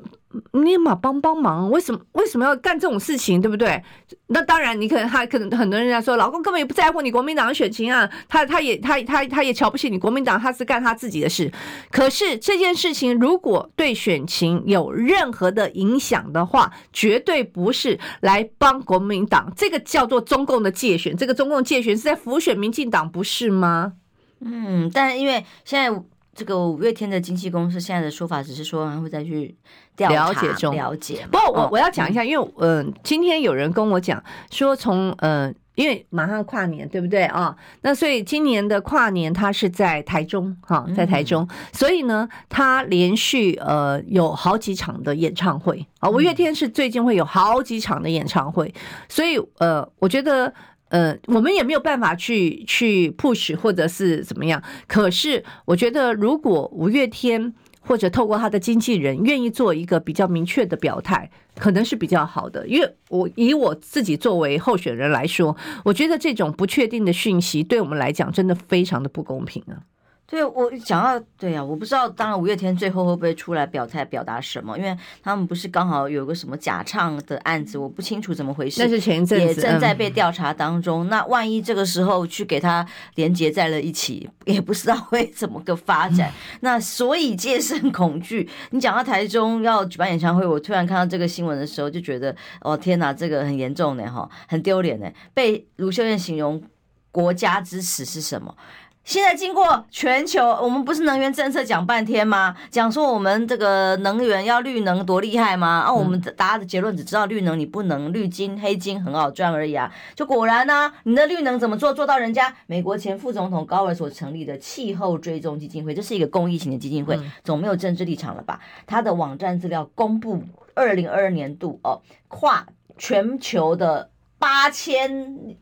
[0.54, 3.82] 你嘛帮帮忙，为什么为什么要干这种事情，对不对？
[4.28, 11.52] 那当然，你可能他可能很多人家说，老公根本也不在乎你国民党的选情啊，他他也他他他也瞧不起你国民党，他是干他自己的事。
[11.92, 23.94] 可是这件事情如果对选情有任何的影响的话，绝对不是来帮国民党，这个叫做中共的界选，这个中共界选是在辅选民进党，不是吗？
[24.40, 26.02] 嗯，但因为现在。
[26.36, 29.56] 这个五月天的经纪公司现在的说法只是说还会再去
[29.96, 31.28] 调查了解中了解。
[31.32, 37.56] 不过我我要讲一下，因为嗯、呃，今天有人跟我讲说从呃，因为马上跨年对不对啊？
[37.82, 46.10] 那所以今年的跨年他是在台中哈，在台中，所以呢，他连续呃有好几场的演唱会啊。
[46.10, 48.74] 五月天是最近会有好几场的演唱会，
[49.08, 50.52] 所以呃，我觉得。
[50.94, 54.62] 呃，我们也没有办法去去 push 或者是怎么样。
[54.88, 57.52] 可是我觉得，如果五月天
[57.82, 62.68] 或者透过他的经纪人愿意做一个比较明确的表态，可能是比较好的。
[62.68, 69.82] 因为我以我自己作为候选人来说，我觉得这种不确定的讯息对我们来讲真的非常的不公平啊。
[70.26, 74.76] 对，我讲到对呀、啊，我不知道，当然五月天最后会不会出来表态表达什么？
[74.78, 78.82] 因为他们不是刚好有个什么假唱的案子，我不清楚怎么回事。
[78.82, 81.06] 那是前一阵子，也正在被调查当中。
[81.06, 82.84] 嗯、那万一这个时候去给他
[83.16, 86.30] 连结在了一起，也不知道会怎么个发展。
[86.30, 88.50] 嗯、那所以戒慎恐惧。
[88.72, 95.12] 你讲到台中要举办演唱会，我突然看到这个新闻的时候，就觉得哦天哪，这个很严重呢哈，很丢脸呢。
[95.34, 96.64] 被卢秀燕形容
[97.12, 98.56] 国家之耻是什么？
[99.04, 102.56] 现在经过全球，我们不是能源政策讲半天吗？
[102.72, 105.84] 讲说我们这个能源要绿能多厉害吗？
[105.86, 109.94] 啊，我们大家的结论只知道绿能你不能，绿金黑金很好赚而已啊。
[110.16, 111.94] 就果然呢、啊，你的绿能怎么做？
[111.94, 118.62] 做到人家美国前副总统高尔所成立的气候追踪基金会，这是一个公益型的基金会，总没有政治立场了吧？
[118.88, 120.42] 他的网站资料公布，
[120.74, 122.66] 二零二二年度哦，跨
[122.98, 125.58] 全球的八千。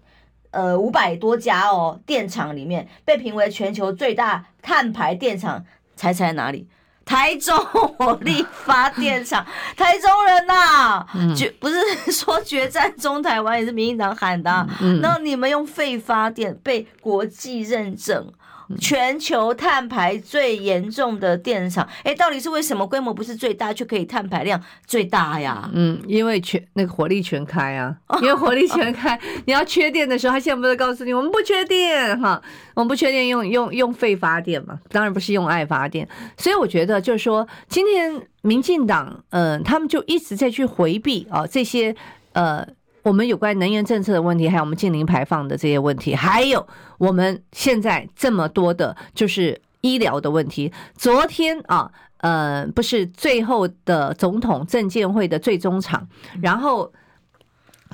[0.52, 6.68] 呃，五百多家哦，电厂里面被评为全球最大碳排电厂，猜猜哪里？
[7.04, 14.66] 台中火力发电厂，台中人呐、啊， 决、嗯、不是说决战中台湾也是民进党喊的、啊，
[15.02, 18.32] 那、嗯、你们用废发电被国际认证。
[18.80, 22.86] 全球碳排最严重的电厂，哎，到底是为什么？
[22.86, 25.70] 规模不是最大，却可以碳排量最大呀？
[25.74, 32.42] 嗯，因为全那个火力全开啊， 因为火力全开，你要缺电的时候，他现在不是告诉你，我们不缺电哈，
[32.74, 36.08] 我们不缺电，用用用废发电嘛，当然不是用爱发电。
[36.38, 41.96] 所以我觉得就是说，今天民进党，嗯、呃，他们就一直在去回避啊这些
[42.34, 42.68] 呃。
[43.04, 50.72] 我们有关能源政策的问题，还有我们近零排放的这些问题，还有我们现在这么多的，就是医疗的问题。
[50.96, 56.08] 昨天啊，呃，不是最后的总统政见会的最终场，
[56.42, 56.92] 然后。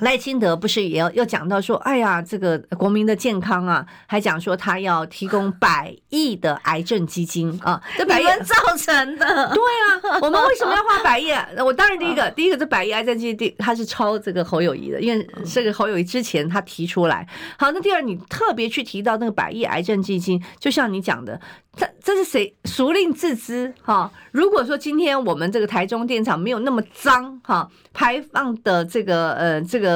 [0.00, 9.26] 赖清德不是也要要讲到说，哎呀，这个国民的健康啊，还讲说他要提供百亿的癌症基金啊，这百亿造成的。
[9.52, 11.32] 对啊，我们为什么要花百亿？
[11.64, 17.26] 我当然第一个，第一个这百亿癌症基金，他是抄这个侯友谊的，因为这个侯友谊之前他提出来。
[17.58, 21.40] 好，那第二，你特别去提到那个百亿癌症基金，就像你讲的。
[21.76, 22.52] 这这是谁？
[22.64, 23.72] 孰令自知？
[23.82, 29.87] 哈，如果说今天我们这个台中电厂没有那么脏，哈，排放的这个呃这个。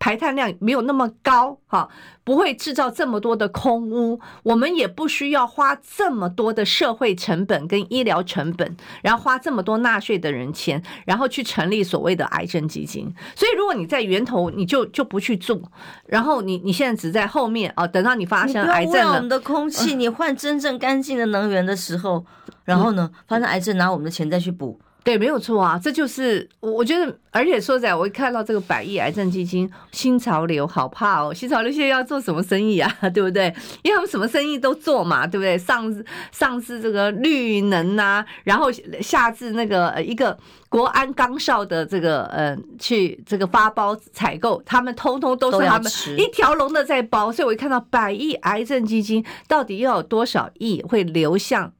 [0.00, 1.88] 排碳量没有那么高，哈，
[2.24, 13.14] 不会制造这么多的空污，我们也不需要花这么多的社会成本跟医疗成本，然后花这么多纳税的人钱，然后去成立所谓的癌症基金。
[13.36, 15.60] 所以，如果你在源头你就就不去做，
[16.06, 22.24] 然后你你现在只在后面啊，等到你发生癌症了，我们的空气，你换真正干净的能源的时候，
[22.64, 24.80] 然后呢，发生癌症拿我们的钱再去补。
[25.02, 31.32] 对，没有错啊，这就是我我觉得，而且说实在，我一看到这个百亿癌症基金新潮流，好怕哦！
[31.32, 32.94] 新潮流现在要做什么生意啊？
[33.14, 33.46] 对不对？
[33.82, 35.56] 因为他们什么生意都做嘛，对不对？
[35.56, 40.36] 上上至这个绿能啊，然后下至那个一个
[40.68, 47.32] 国安岗哨的这个呃，去这个发包采购，他们通通都是他们一条龙的在包。
[47.32, 51.72] 所以我一看到百亿癌症基金，到底要有多少亿会流向？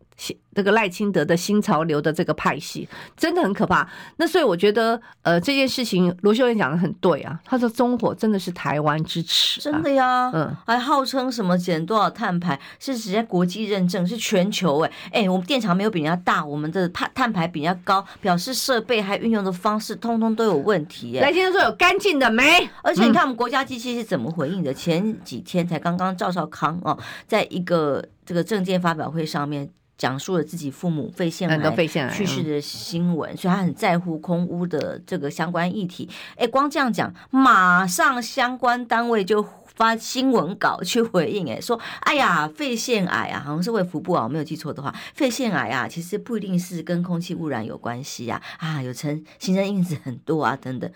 [0.54, 3.88] 这个赖清德的新潮流的这个派系真的很可怕。
[4.16, 7.38] 那所以我觉得，呃，这件事情罗秀燕讲的很对啊。
[7.44, 10.30] 他说中火真的是台湾之耻，啊，真的呀。
[10.34, 21.18] 嗯，还号称什么减多少碳排是直接国际认证，是全球哎哎，我们电厂没有比人家大，我们的碳碳排比人家高，表示设备还运用的方式通通都有问题。
[21.20, 24.72] 赖清德说有干净的煤，而且你看我们国家机器是怎么回应的？
[24.72, 29.70] 嗯、前几天才刚刚赵少康哦，在一个这个政见发表会上面。
[30.00, 36.08] 讲述了自己父母肺腺癌去世的新闻，所以他很在乎空屋的这个相关议题。
[36.36, 50.90] 哎，光这样讲，马上相关单位就发新闻稿去回应，哎，说，哎呀，肺腺癌啊，好像是卫福部啊，我没有记错的话，肺腺癌啊，其实不一定是跟空气污染有关系呀，啊，有成形成因子很多啊，等等。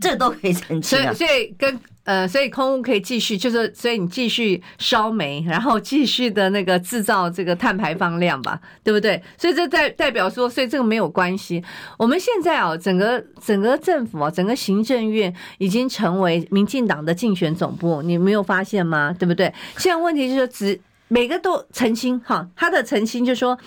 [0.00, 9.20] 这都可以澄清，所以，所以跟呃，所以空污可以继续，就是所以你继续烧煤，然后继续的那个制造这个碳排放量吧， 对不对？
[9.36, 11.62] 所以这代代表说，所以这个没有关系。
[11.98, 19.12] 我们现在啊，整个整个政府啊，整个行政院已经成为民进党的竞选总部，你没有发现吗？
[19.18, 19.52] 对不对？
[19.78, 23.58] 现在问题就是只每个都澄清哈，他的澄清就是说，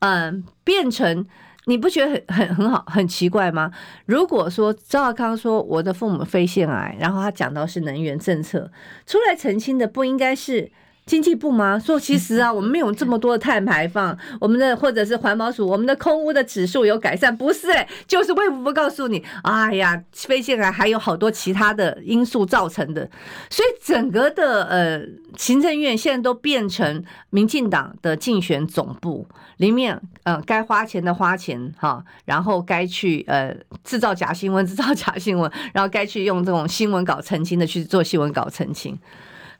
[0.00, 1.26] 嗯、呃，变成。
[1.68, 3.70] 你不觉得很很很好很奇怪吗？
[4.06, 8.72] 如果说赵少康说我的父母肺腺癌，然后他讲到是能源政策，
[9.06, 10.72] 出来澄清的不应该是
[11.08, 11.78] 经济部吗？
[11.78, 17.88] 说其实啊， 我们没有这么多的碳排放，我们的或者是环保署，我们的空污的指数有改善，不是、欸？
[18.06, 23.08] 就是卫福部告诉你，哎呀，非线还还有好多其他的因素造成的，
[23.48, 25.00] 所以整个的呃
[25.38, 38.98] 行政院现在都变成民进党的竞选总部里面，呃，该花钱的花钱哈，然后该去呃制造假新闻制造假新闻， 然后该去用这种新闻稿澄清的去做新闻稿澄清。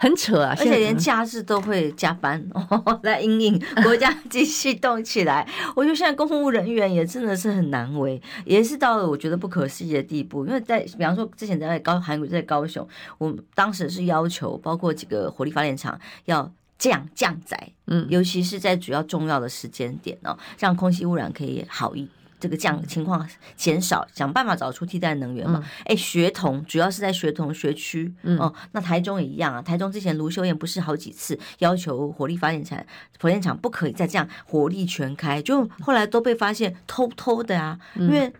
[0.00, 5.46] 很扯啊，而且连假日都会加班 哦，来应应国家继续动起来。
[5.74, 10.46] 我觉得现在公务人员也真的是很难为，也是到了我觉得不可思议的地步。
[10.46, 12.86] 因为在比方说之前在高韩国在高雄，
[13.18, 22.08] 我们当时是要求包括几个火力发电厂要降降载，嗯，尤其是在主要重要的时间点哦，让空气污染可以好一。
[22.40, 25.62] 这个降情况减少，想办法找出替代能源嘛？
[25.84, 29.60] 哎、嗯，学童主要是在学童学区，嗯、哦，那台中也一样啊。
[29.60, 32.78] 台中之前卢秀燕不是好几次要求火力发电厂、
[33.20, 38.32] 火电厂不可以再这样火力全开，就后来都被发现偷偷的啊，因为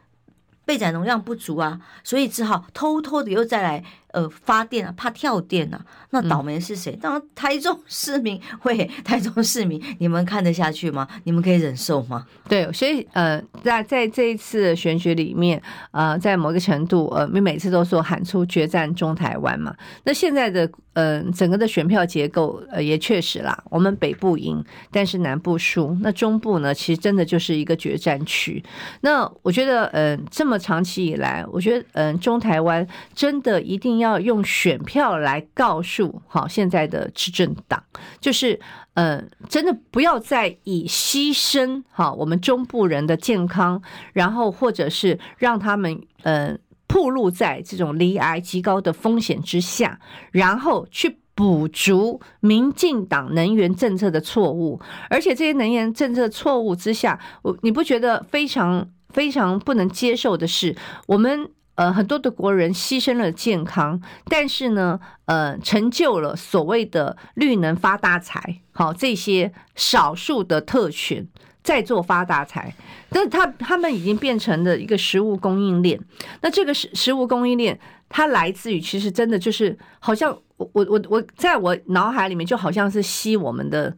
[0.64, 3.84] 备载容量不足啊，所以只好偷偷的又再来。
[4.12, 5.78] 呃，发电啊，怕跳电啊，
[6.10, 6.96] 那倒霉是谁？
[6.96, 8.40] 当然台中市民。
[8.62, 11.06] 喂， 台中市民，你们看得下去吗？
[11.24, 12.24] 你们可以忍受吗？
[12.48, 19.74] 对，所以呃，在在这一次选举里面，呃，在某个程度，呃，你每次都说喊出决战中台湾嘛。
[20.04, 25.94] 那现在的呃，整个的选票结构，呃，也确实啦，我们北部赢，但是南部输。
[26.00, 28.64] 那中部呢，其实真的就是一个决战区。
[29.02, 33.97] 那我觉得，呃，这么长期以来，我觉得，嗯、呃，中台湾真的一定。
[33.98, 37.82] 要用选票来告诉好现在的执政党，
[38.20, 38.58] 就是
[38.94, 43.80] 呃，真的不要再以牺牲哈我们中部人的健康，
[44.12, 46.56] 然后或者是让他们呃
[46.86, 50.00] 暴露在这种罹癌极高的风险之下，
[50.32, 60.74] 然后去补足民进党能源政策的错误，而且这些能源政策错误之下，我你不觉得非常非常不能接受的是
[61.06, 61.50] 我们。
[61.78, 71.24] 呃，很多的国人牺牲了健康，但是呢，呃，成就了所谓的绿能发大财，好，这些少数的特权
[71.62, 72.74] 在做发大财，
[73.10, 76.00] 但是他他们已经变成了一个食物供应链。
[76.40, 83.96] 那这个食食物供应链，它来自于其实真的就是好像我我我我在我脑海里面就好像是吸我们的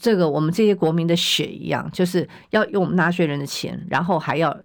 [0.00, 4.58] 这个我们这些国民的血一样，就是要用我们纳税人的钱，然后还要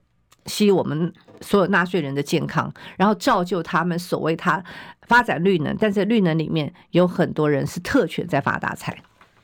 [0.48, 1.14] 吸我们。
[1.42, 4.64] 所有纳税人的健康，然后造就他们所谓他
[5.08, 8.98] 发展绿能，但是绿能里面有很多人是特权在发大财。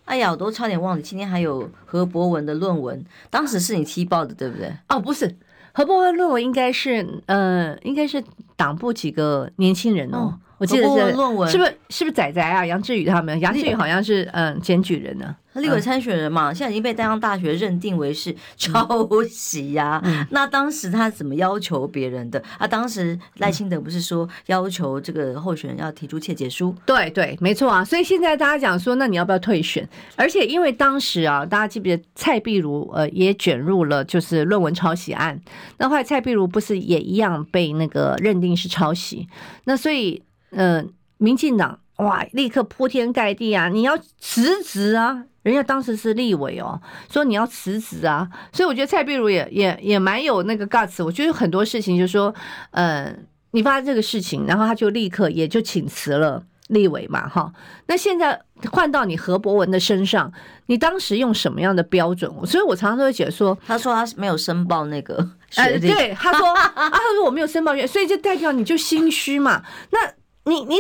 [0.06, 4.72] 哎呀，我都差点忘了，今天还有何博文的论文，当时是你踢爆的，对不对？
[4.90, 5.36] 哦，不是，
[5.74, 8.24] 何博文论文应该是呃，应该是
[8.56, 10.18] 党部几个年轻人哦。
[10.18, 12.66] 哦我记得是论文，是不是是不是仔仔啊？
[12.66, 15.36] 杨志宇他们，杨志宇好像是嗯检举人呢。
[15.56, 20.04] 立委参选人嘛，现在已经被淡江大学认定为是抄袭呀。
[20.30, 22.44] 那当时他怎么要求别人的？
[22.58, 26.76] 啊，当时赖清德不是说要求这个候选人要提出切结书？
[26.86, 27.86] 对对，没错啊。
[27.86, 29.88] 所以现在大家讲说，那你要不要退选？
[30.18, 35.40] 而且因为当时啊，大家记不记得蔡壁如呃也卷入了就是论文抄袭案？
[35.78, 39.28] 那后来蔡壁如不是也一样被那个认定是抄袭？
[39.64, 40.22] 那所以。
[40.52, 40.84] 呃，
[41.18, 43.70] 民进党哇，立刻铺天盖地啊！
[43.70, 45.24] 你要辞职啊！
[45.44, 48.28] 人家当时是立委哦，说你要辞职啊！
[48.52, 51.06] 所以我觉得蔡碧如也也也蛮有那个 guts。
[51.06, 52.34] 我觉得很多事情就是说，
[52.72, 53.16] 呃，
[53.52, 57.54] 你发生这个事情，然后他就立刻也就请辞了立委嘛，哈。
[57.86, 60.32] 那现在换到你何博文的身上，
[60.66, 62.30] 你当时用什么样的标准？
[62.46, 65.16] 所以我常常都会觉得说，他说他没有申报那个
[65.52, 69.64] 学历，呃，对，他说啊，他说我没有申报，所以就代表你就心虚嘛。
[69.92, 70.00] 那
[70.46, 70.76] 你你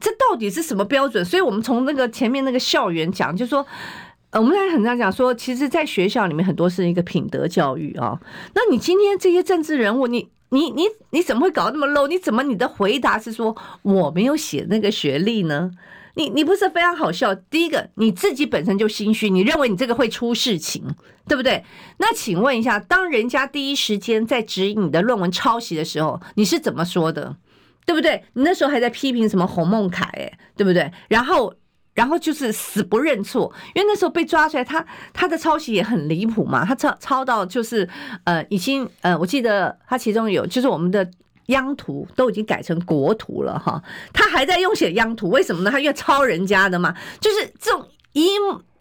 [0.00, 1.24] 这到底是什么标准？
[1.24, 3.66] 所以我们从那个前面那个校园讲，就是说，
[4.32, 8.20] 我们还很常讲说，其实，在学校里面很多是一个品德教育啊。
[8.54, 12.06] 那你今天这些政治人物，你你你你怎么会搞那么 low？
[12.06, 15.70] 你怎么你的回答是说我没有写那个学历呢？
[16.14, 17.34] 你你不是非常好笑？
[17.34, 20.82] 第一个，你自己本身就心虚，你认为你这个会出事情，
[21.26, 21.64] 对不对？
[21.98, 27.36] 那请问一下，当人家第一时间在质疑你的论文抄袭的时候，你是怎么说的？
[27.86, 28.22] 对不对？
[28.34, 30.92] 你那时候还在批评什么洪孟楷，哎，对不对？
[31.08, 31.54] 然后，
[31.94, 34.84] 然后就是死不认错，因为那时候被抓出来，他
[35.14, 37.88] 他的抄袭也很离谱嘛，他抄抄到就是
[38.24, 41.08] 呃，已经呃，我记得他其中有就是我们的
[41.46, 43.82] 央图都已经改成国图了哈，
[44.12, 45.70] 他还在用写央图，为什么呢？
[45.70, 48.28] 他因为抄人家的嘛，就是这种一。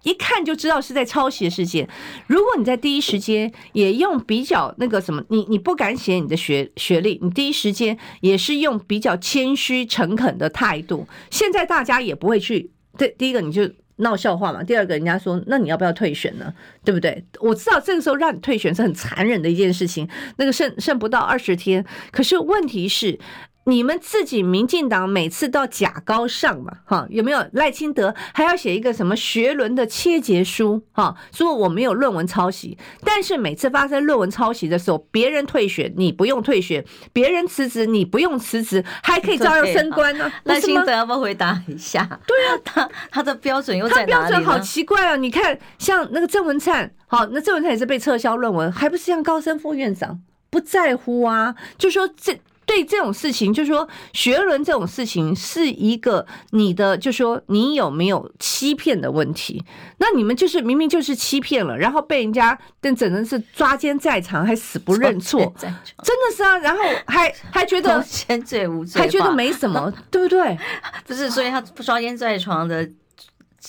[0.06, 1.90] 一看就知道是在抄袭的事件。
[2.28, 11.08] 如果你在第一时间也用比较那个什么，你你不敢写你的学学历，你第一时间也是用比较谦虚诚恳的态度。
[11.30, 16.54] 现在大家也不会去，对，第一个你就闹笑话嘛，第二个人家说，那你要不要退选呢？
[16.84, 17.26] 对不对？
[17.40, 23.20] 我知道这个时候让你退选是很残忍的一件事情，那个剩剩不到二十天，可是问题是。
[23.68, 40.32] 你们自己民进党每次到假高上嘛，哈，有没有赖清德还要写一个什么学伦的切结书，哈，说我没有论文抄袭，但是每次发生论文抄袭的时候，别人退选你不用退选，别人辞职你不用辞职，还可以照样升官呢。
[40.44, 42.08] 赖清德要不要回答一下？
[42.28, 44.12] 对啊，他他的标准又在哪里？
[44.12, 45.16] 他标准好奇怪啊！
[45.16, 51.56] 你看，像那个郑文灿，好，那郑文灿也是被撤销论文，还不是像高升副院长不在乎啊？
[51.80, 52.38] 就说这。
[52.66, 59.64] 对这种事情，就是说学伦这种事情是一个你的，就是说你有没有欺骗的问题？
[59.98, 66.58] 那你们就是明明就是欺骗了，然后被人家但只能是抓奸在床，还死不认错，真的是啊！
[66.58, 70.58] 然后还 还觉得先罪无罪，还觉得没什么， 对不对？
[71.06, 72.90] 不是，所以他抓奸在床的。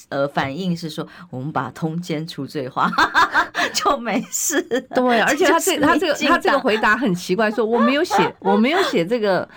[0.09, 2.91] 呃，反应是说，我们把通奸除罪化
[3.75, 4.61] 就没事。
[4.95, 9.49] 对，而且他这他这个他这个回答很奇怪，说我没有写，我没有写这个。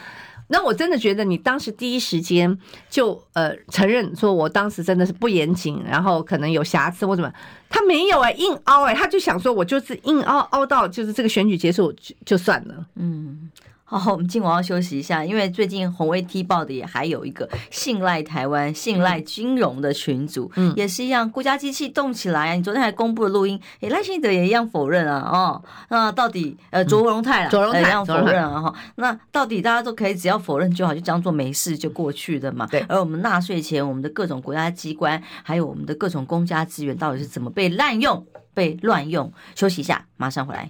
[0.51, 2.57] 那我真的觉得你当时第一时间
[2.89, 7.31] 就呃承认说，我当时真的是不严谨，然后可能有瑕疵或怎么。
[7.69, 12.85] 他没有哎、欸，硬凹哎、欸，他就想说我就是硬凹凹到就是这个选举结束就就算了。
[12.95, 13.51] 嗯。
[13.91, 22.53] 好，我们今晚要休息一下，因为最近红威踢爆的也还有一个信赖台湾、信赖金融的群组，嗯，也是一样，国家机器动起来啊！
[22.53, 32.67] 你昨天还公布了录音，诶赖清德也一样否认啊，哦，那到底呃卓荣泰啦，卓荣泰一样否认啊，哈，那到底大家都可以只要否认就好，就当做没事就过去的嘛？
[32.67, 32.81] 对。
[32.87, 38.23] 而我们纳税钱，我们的各种国家机关，还有我们的各种公家资源，到底是怎么被滥用、
[38.53, 39.33] 被乱用？
[39.55, 40.69] 休息一下，马上回来。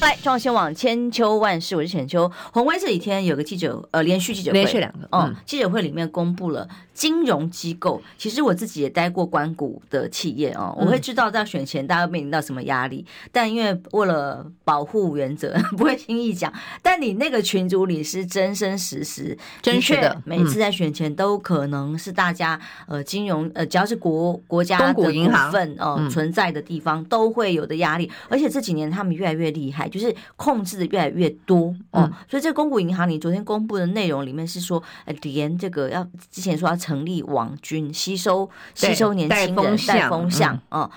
[0.00, 2.30] 来，中央新闻网千秋万世，我是浅秋。
[2.52, 6.68] 宏威这几天有个记者，呃，连续记者会，连续两个，嗯，记者会里面公布了。
[6.94, 16.52] 金融机构，其实我自己也待过关谷的企业哦，我会知道在选前大家面临到什么压力，但因为为了保护原则， 不会轻易讲。
[16.82, 25.04] 但你那个群组里是真真实实、真确的，每次在选前都可能是大家呃金融呃只要是国国家的股
[25.52, 32.10] 份哦存在的地方都会有的压力，而且这几年他们越来越厉害，就是控制的越来越多哦。
[32.28, 36.78] 所以这个公股银行，你昨天公布的内容里面是说，呃，连这个要之前说要。
[36.78, 40.88] 成立网军吸收吸收年轻人带风向啊！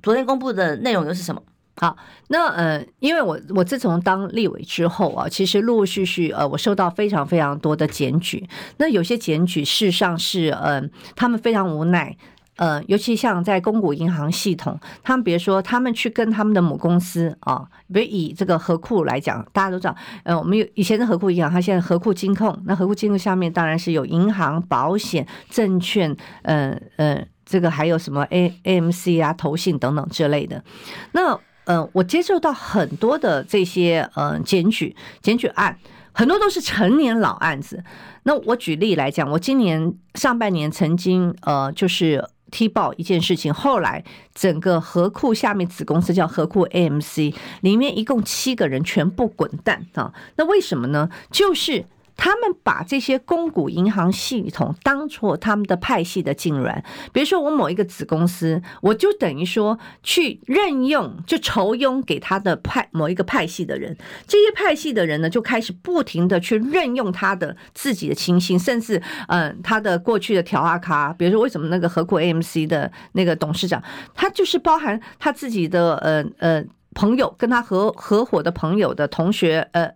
[0.00, 1.42] 昨天公布的内容又是什么？
[1.78, 1.94] 好，
[2.28, 8.48] 那呃，因为我我自从当立委之后啊，其实陆陆续续呃，我收到非常非常多的检举。
[8.78, 10.80] 那有些检举事实上是呃，
[11.14, 12.16] 他们非常无奈。
[12.56, 19.94] 呃，尤其像在公股银行系统，他们比如说他们去跟他们的母公司啊，比如以这个合库来讲，大家都知道，
[20.24, 30.64] 呃，我们有以前的合库银行，它现在合库金控，那合库金控下面当然是有银行、保险、证券，呃呃，这个还有什么 A AMC 啊、投信等等之类的。
[31.12, 35.76] 那呃，我接受到很多的这些呃检举检举案，
[36.12, 37.84] 很多都是成年老案子。
[38.22, 42.24] 那我举例来讲，我今年上半年曾经呃就是。
[42.50, 50.12] 踢爆一件事情，后来整个河库下面子公司叫河库 AMC，里面一共七个人全部滚蛋啊！
[50.36, 51.10] 那为什么呢？
[51.30, 51.86] 就是。
[52.16, 63.96] 他们把这些公股银行系统当作他们的派系的痙攣，比如说我某一个子公司，我就等于说去任用，就酬庸给他的派某一个派系的人，
[64.26, 73.82] 这些派系的人呢，就开始不停的去任用他的自己的亲信，甚至嗯，他的过去的条阿卡，比如说为什么那个合库 AMC 的那个董事长，
[74.14, 76.64] 他就是包含他自己的呃呃
[76.94, 79.92] 朋友，跟他合合伙的朋友的同学呃。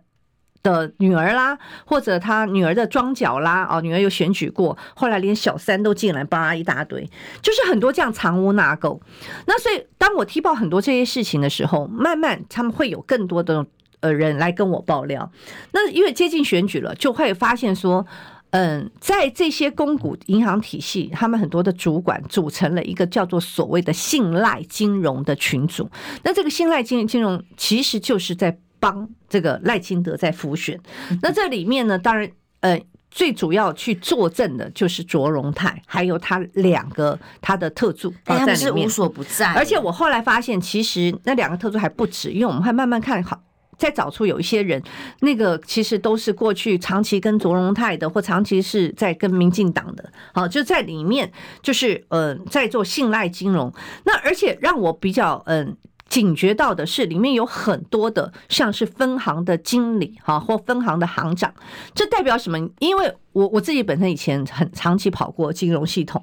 [0.63, 7.09] 的女儿啦，或者他女儿的庄脚啦，哦，女儿有选举过，后来连小三都进来，扒一大堆，
[7.41, 8.99] 就是很多这样藏污纳垢。
[9.45, 13.65] 那所以，当我踢爆很多这些事情的时候，慢慢他们会有更多的
[14.01, 15.31] 呃人来跟我爆料。
[15.71, 18.05] 那因为接近选举了，就会发现说，
[18.51, 25.89] 嗯，在这些公股银行体系，他们很多的主管组成了一个叫做所谓的信赖金融的群组。
[26.23, 30.77] 那这个信赖金金融其实就是在帮这个赖清德在辅选。
[31.21, 32.29] 那这里面呢，当然，
[32.59, 32.77] 呃，
[33.09, 39.53] 最主要去作证的就是卓荣泰，还有他两个他的特助，他们是无所不在。
[39.53, 43.41] 而且我后来发现，其实那两个特助还不止，因为我们会慢慢看好。
[43.77, 44.79] 再找出有一些人，
[45.21, 51.31] 那个其实都是过去长期跟卓荣泰的，或长期是在跟民进党的，好，就在里面
[51.63, 53.73] 就是呃在做信赖金融。
[54.03, 55.75] 那而且让我比较嗯
[56.11, 61.53] 警觉到的是，里面有很多的像是分行的经理哈，或分行的行长，
[61.95, 62.59] 这代表什么？
[62.79, 66.21] 因为我我自己本身以前很长期跑过金融系统，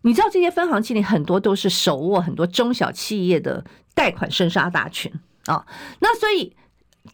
[0.00, 3.62] 你知道这些分行经理很多都是手握很多中小企业的
[3.94, 5.12] 贷款生杀大权
[5.44, 5.66] 啊，
[6.00, 6.56] 那所以。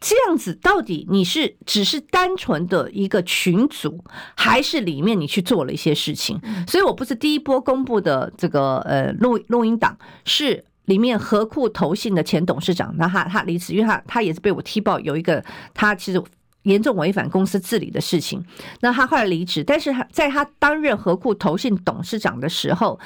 [0.01, 4.03] 这样子到底你是只是单纯的一个群组，
[4.35, 6.41] 还是里面你去做了一些事情？
[6.67, 9.95] 所以我不是第一波公布的这个呃录录音档，
[10.25, 16.23] 是里面合库投信的前董事长，那他他离职，因为他他也是被我踢爆有一个他其实
[16.63, 18.45] 严重违反公司治理的事情，
[18.81, 22.99] 那他后来离职，但是在他担任合库投信董事长的时候，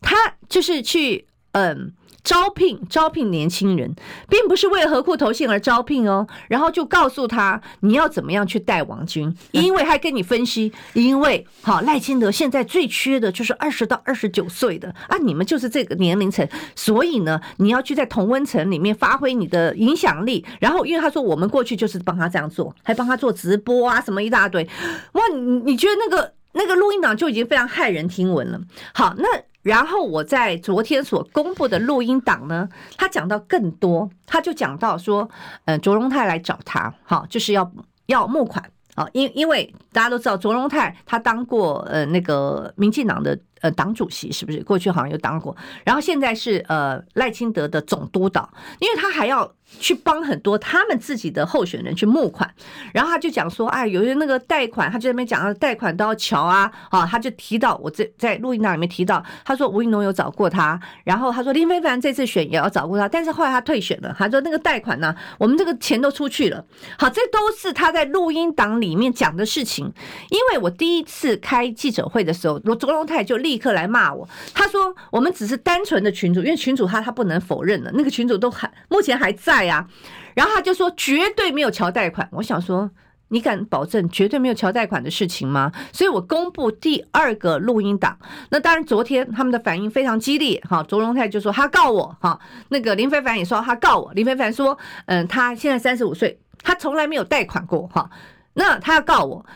[0.00, 0.16] 他
[0.48, 1.92] 就是去嗯。
[2.24, 3.94] 招聘招聘年轻人，
[4.28, 6.26] 并不是为了何库投信而招聘哦。
[6.48, 20.44] 然后就告诉他你要怎么样去带王军，因为还跟你分析，因为好赖清德现在最缺的就是二十到二十九岁的啊，你们就是这个年龄层，所以呢，你要去在同温层里面发挥你的影响力。
[20.58, 24.66] 然后因为他说我们过去就是帮他这样做，还帮他做直播啊，什么一大堆。
[25.12, 28.58] 哇，你你觉得那个那个录音档就已经非常骇人听闻了。
[28.94, 29.28] 好，那。
[29.64, 35.26] 然后我在昨天所公布的录音档呢，他讲到更多，他就讲到说，
[35.64, 37.72] 呃，卓荣泰来找他，好，就是要
[38.04, 38.62] 要募款
[38.94, 43.38] 啊，因因为大家都知道卓荣泰他当过呃那个民进党的。
[43.64, 45.56] 呃，党主席是不是过去好像有当过？
[45.84, 48.46] 然后现在是呃赖清德的总督导，
[48.78, 49.50] 因为他还要
[49.80, 52.54] 去帮很多他们自己的候选人去募款。
[52.92, 66.62] 然后他就讲说，哎，有些那个贷款，他就在那边讲，贷款都要瞧啊，啊，他就提到我在在录音档里面提到，他说吴怡农有找过他，然后他说林飞凡这次选也要找过他，但是后来他退选了，他说那个贷款呢，我们这个钱都出去了。
[66.98, 69.90] 好，这都是他在录音档里面讲的事情。
[70.28, 73.53] 因为我第一次开记者会的时候，罗卓荣泰就立。
[73.54, 79.86] 立刻来骂我，他说我们只是单纯的群主，因为群主他他不能否认了，那个群主都还目前还在啊。
[80.34, 82.90] 然后他就说绝对没有乔贷款，我想说
[83.28, 85.70] 你敢保证绝对没有乔贷款的事情吗？
[85.92, 88.18] 所以我公布第二个录音档。
[88.50, 92.36] 那当然昨天他们的反应非常激烈，哈，卓荣泰就说他告我，哈，
[92.70, 94.76] 那个林非凡也说他告我，林非凡说，
[95.06, 98.10] 嗯，他现在三十五岁，他从来没有贷款过，哈，
[98.54, 99.46] 那他要告我。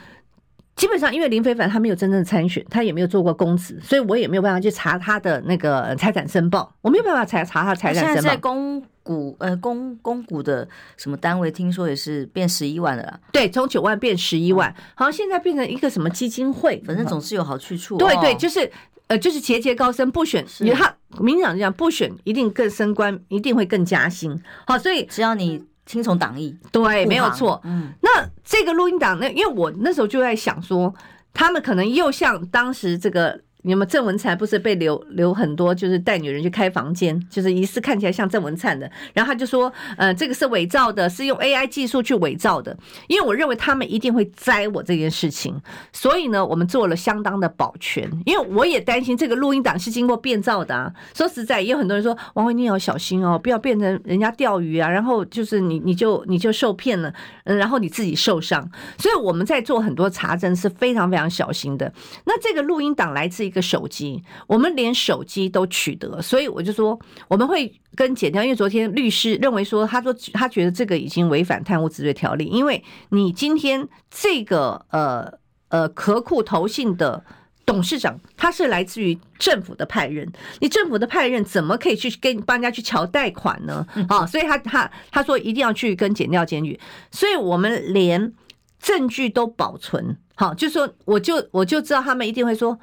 [0.79, 8.21] 基本上，因为林非凡他没有真正参选，他也没有做过公职，所以我也没有办法去查他的那个财产申报，我没有办法查查他财产申报。
[8.21, 10.67] 现在在公股呃公公股的
[10.97, 13.21] 什么单位，听说也是变十一万了啦。
[13.33, 17.99] 对，从九万变十一万，好像现在变成一个什么基金会，反正总是有好去处。
[17.99, 18.71] 对对，就是
[19.09, 24.41] 呃就是节节高升，不选他民进党这样不选，一定更升官，一定会更加薪。
[24.65, 25.65] 好，所以只要你。
[25.89, 27.61] 听从党意，对，没有错。
[27.65, 30.95] 嗯，那这个录音档，那因为我那时候就在想说，
[31.35, 33.41] 他们可能又像当时这个。
[33.69, 42.75] 你们郑文灿不是被留留很多，就是带女人去开房间，就是疑似看起来像郑文灿的，然后他就说，呃，这个是伪造的，是用 AI 技术去伪造的。
[43.09, 45.55] 因为我认为他们一定会栽我这件事情，
[45.93, 48.11] 所以呢，我们做了相当的保全。
[48.25, 50.91] 因为我也担心这个录音档是经过变造的啊。
[51.15, 57.13] 说实在，也有很多人说，王惠你要小心哦，不要变成人家钓鱼啊，然后就是你你就你就受骗了，
[57.45, 58.67] 嗯，然后你自己受伤。
[58.97, 61.93] 所以我们在做很多查证是非常非常小心的。
[62.25, 66.99] 那这个录音档来自一个手机，我们连手机都取得，所以我就说
[67.29, 75.33] 我们会跟检调，因为昨天律师认为说，他说他觉得这个已经违反贪污治罪条例，因为你今天这个呃
[75.69, 77.25] 呃壳库投信的
[77.67, 80.31] 董事长，他是来自于政府的派任，
[80.61, 83.87] 你政府的派任怎么可以去跟帮人家去乔贷款呢？
[84.09, 86.79] 啊，所以他他他说一定要去跟检调监狱，
[87.11, 88.33] 所以我们连
[88.81, 92.79] 证据都保存，好，就说我就我就知道他们一定会说。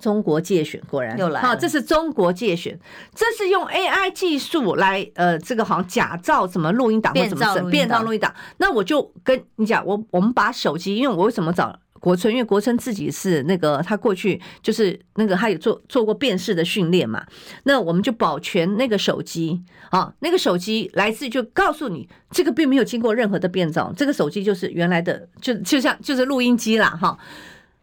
[0.00, 2.78] 中国界选果然又来好，这是中国界选，
[3.14, 8.32] 这是用 AI 技术来呃，这个好像假造什么录音档或怎么整变造录音档。
[8.58, 12.32] 那我就跟你讲，我我们把手机，因为我为什么找国春？
[12.32, 17.26] 因为国春自己是那个他过去就是那个他有做做过辨识的训练嘛。
[17.64, 19.60] 那我们就保全那个手机
[19.90, 27.18] 啊，那个手机来自就告诉你，这个并没有经过任何的变造，这个手机就是原来的，就就像就是录音机啦哈。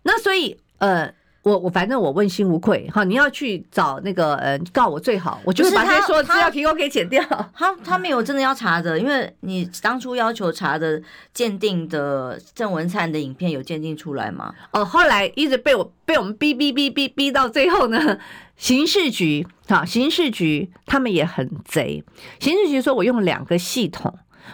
[0.03, 1.13] 那所以呃。
[1.45, 7.23] 我我反正我问心无愧哈，你要去找那个呃告我最好，我就是把这些所有资料提供给剪掉。
[7.53, 10.99] 他他没有真的要查的，因为你当初要求查的
[11.35, 14.51] 鉴定的郑文灿的影片有鉴定出来吗？
[14.71, 18.17] 哦，后来一直被我被我们逼逼逼逼逼到最后呢，
[18.57, 22.03] 刑事局哈，刑事局他们也很贼，
[22.39, 24.11] 刑事局说我用两个系统，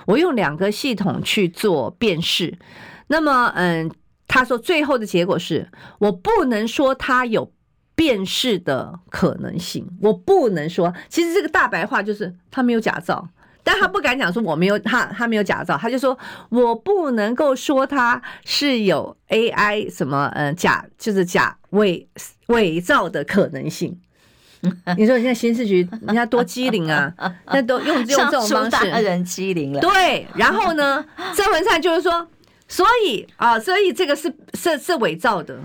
[0.07, 2.57] 我用两个系统去做辨识，
[3.07, 3.89] 那么嗯。
[4.33, 5.67] 他说：“最后的结果是
[5.99, 7.51] 我不能说他有
[7.95, 10.93] 辨识的可能性，我不能说。
[11.09, 13.27] 其实这个大白话就是他没有假造，
[13.61, 16.17] 但他不敢讲说我没有他他没有假造，他就说
[16.47, 22.07] 我不能够说他是有 AI 什么呃假就是假伪
[22.47, 23.99] 伪造的可能性。
[24.97, 27.13] 你说现在刑事局人家多机灵啊，
[27.51, 29.81] 那都用用这种方式，人机灵了。
[29.81, 31.03] 对，然后呢，
[31.35, 32.25] 郑文灿就是说。”
[32.71, 35.59] 所以啊，所以这个是是是伪造的，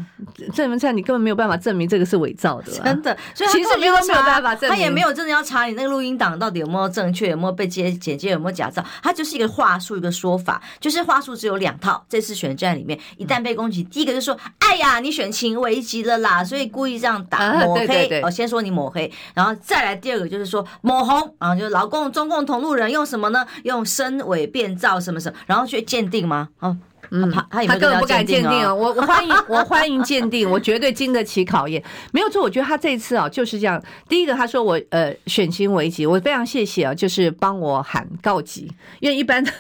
[0.53, 3.17] 郑文灿，你根本没有办法证明这个是伪造的，啊，真的。
[3.33, 12.05] 所以其实没有办法证明，他也没有真的要查你那个录音档到底有没有正确，有没有被接剪接，有没有假造，他就是一个话术，一个说法，就是话术只有两套。
[12.09, 17.87] 这次选战里面，一旦被攻击，第一个就是说，哎呀，你选情危机了啦，所以故意这样打抹黑。
[17.87, 23.47] 对对对，先说你抹黑，然后再来第二个就是说抹红，然后就是老共中共同路人用什么呢？
[23.63, 26.49] 用声伪变造什么什么，然后去鉴定吗？
[26.59, 26.77] 哦。
[27.11, 28.75] 嗯，他他根本不敢鉴定啊！
[28.75, 31.83] 我我欢迎我欢迎鉴定，我绝对经得起考验，
[32.13, 32.43] 没有错。
[32.43, 33.83] 我觉得他这次啊就是这样。
[34.09, 39.51] 第一个，他说我呃选情危急，我非常谢谢啊，就是帮我喊告急，因为一般的。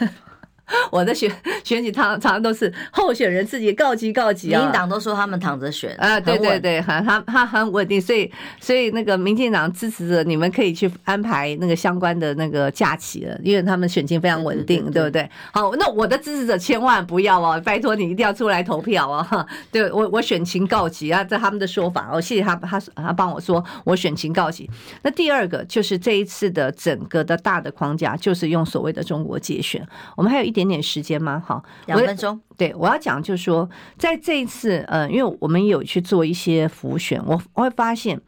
[0.90, 1.30] 我的选
[1.62, 15.30] 选举常常都是候选人自己告急告急啊，民进党都说他们躺着选啊，对对对，很，他他很稳定，所以所以那个民进党支持者，你们可以去安排那个相关的那个假期了，因为他们选情非常稳定，对不对？
[15.52, 19.46] 好，那我的支持者千万不要哦，拜托你一定要出来投票哦！
[19.70, 24.68] 对我我选情告急啊，这他们的说法，我谢谢他，他他帮我说我选情告急。
[25.02, 29.86] 那第二个就是这一次的整个的大的框架，就是用所谓的中国介选，
[30.16, 30.55] 我们还有一。
[30.56, 31.42] 点点时间吗？
[31.46, 32.40] 好，两分钟。
[32.56, 38.18] 对，我要讲就是说，在这一次，呃，因为我们有去做一些浮选，我我会发现，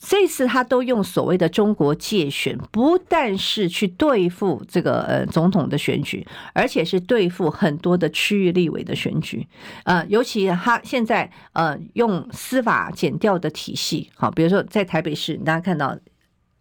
[0.00, 9.46] 这次他都用所谓的中国界选，不但是去对付这个呃总统的选举，而且是对付很多的区域立委的选举。
[9.84, 15.96] 呃，尤其他现在呃用司法减掉的体系，好，比如说在台北市，大家看到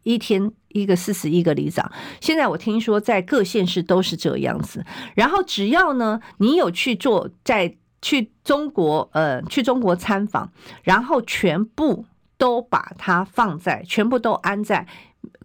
[0.04, 0.52] 一天。
[0.74, 1.92] 一个四十一个里长，
[2.22, 4.86] 现在我听说在各县市都是这样子。
[5.16, 10.50] 然后只要呢，你有去做，在去中国呃去中国参访，
[10.84, 12.06] 然后全部
[12.38, 14.88] 都把它放在，全部都安在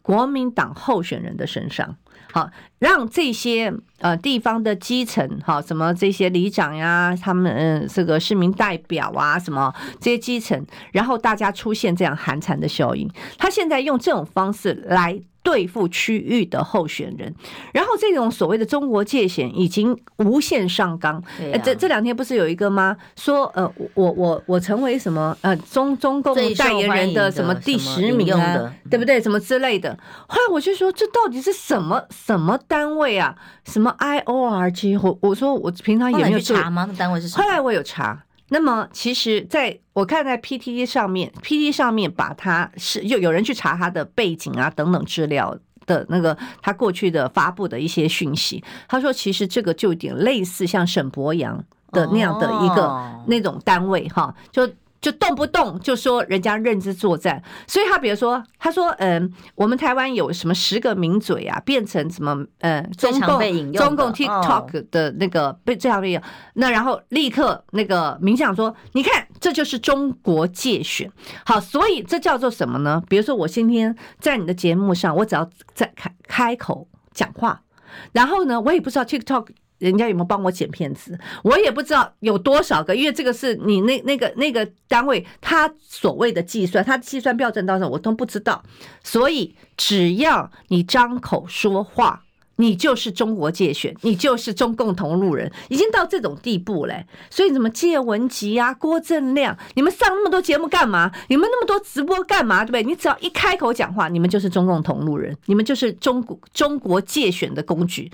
[0.00, 1.96] 国民党候选人的身上。
[2.36, 10.62] 好，让这些呃地方的基层，哈，什么这些里长呀，他们，这个市民代表啊，什么这些基层，
[10.92, 15.18] 然后大家出现这样寒蝉的效应，他现在用这种方式来。
[15.46, 17.32] 对付区域的候选人，
[17.72, 21.22] 然后这种所谓的中国界限已经无限上纲。
[21.54, 22.96] 啊、这这两天不是有一个吗？
[23.14, 29.22] 说呃，我我我成为什么呃中中共代言人的什么第十名啊，对不对？
[29.22, 29.96] 什么之类的。
[30.26, 33.36] 后来我就说，这到底是什么什么单位啊？
[33.64, 34.96] 什么 I O R G？
[34.96, 36.86] 我我说我平常也没有查吗？
[36.90, 37.44] 那单位是什么？
[37.44, 38.24] 后来我有查。
[38.48, 54.68] 那么，其实在我看在 PTT 上面，PTT 上面把他是又有人去查他的背景啊等等资料的那个他过去的发布的一些讯息，他说其实这个就有点类似像沈博阳的那样的一个那种单位哈，就。
[55.06, 66.20] 就动不动就说人家认知作战，所以他比如说，他说，嗯，我们台湾有什么十个名嘴啊，变成什么，呃，中共中共 TikTok 的那个被这样被用，
[66.54, 71.08] 那然后立刻那个民进党说，你看这就是中国介选，
[71.44, 73.00] 好，所以这叫做什么呢？
[73.08, 77.62] 比如说我今天在你的节目上，我只要在开开口讲话，
[78.10, 79.46] 然后呢，我也不知道 TikTok。
[79.78, 81.18] 人家有没有帮我剪片子？
[81.42, 88.62] 我也不知道有多少个，因为这个是你那那个那个单位他所谓的计算，他的计算标准多少我都不知道。
[89.02, 92.22] 所以只要你张口说话，
[92.56, 97.06] 你就是中国介选，你就是中共同路人，已经到这种地步嘞。
[97.28, 101.12] 所以什么谢文吉啊、郭正亮，你们上那么多节目干嘛？
[101.28, 102.64] 你们那么多直播干嘛？
[102.64, 102.82] 对不对？
[102.82, 108.10] 你只要一开口讲话，你们就是中共同路人，你们就是中国中国介选的工具。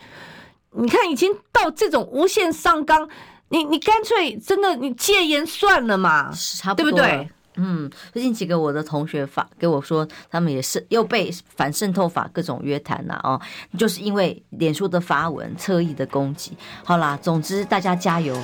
[0.74, 3.08] 你看，已经到这种无限上纲，
[3.50, 7.30] 你你干脆真的你戒烟算了嘛，差不多，对不对？
[7.56, 13.38] 嗯，最近几个我的同学发给我说，他们也是又被反渗透法各种约谈了哦，
[13.78, 16.56] 就是因为脸书的发文侧翼的攻击。
[16.82, 18.34] 好啦，总之大家加油。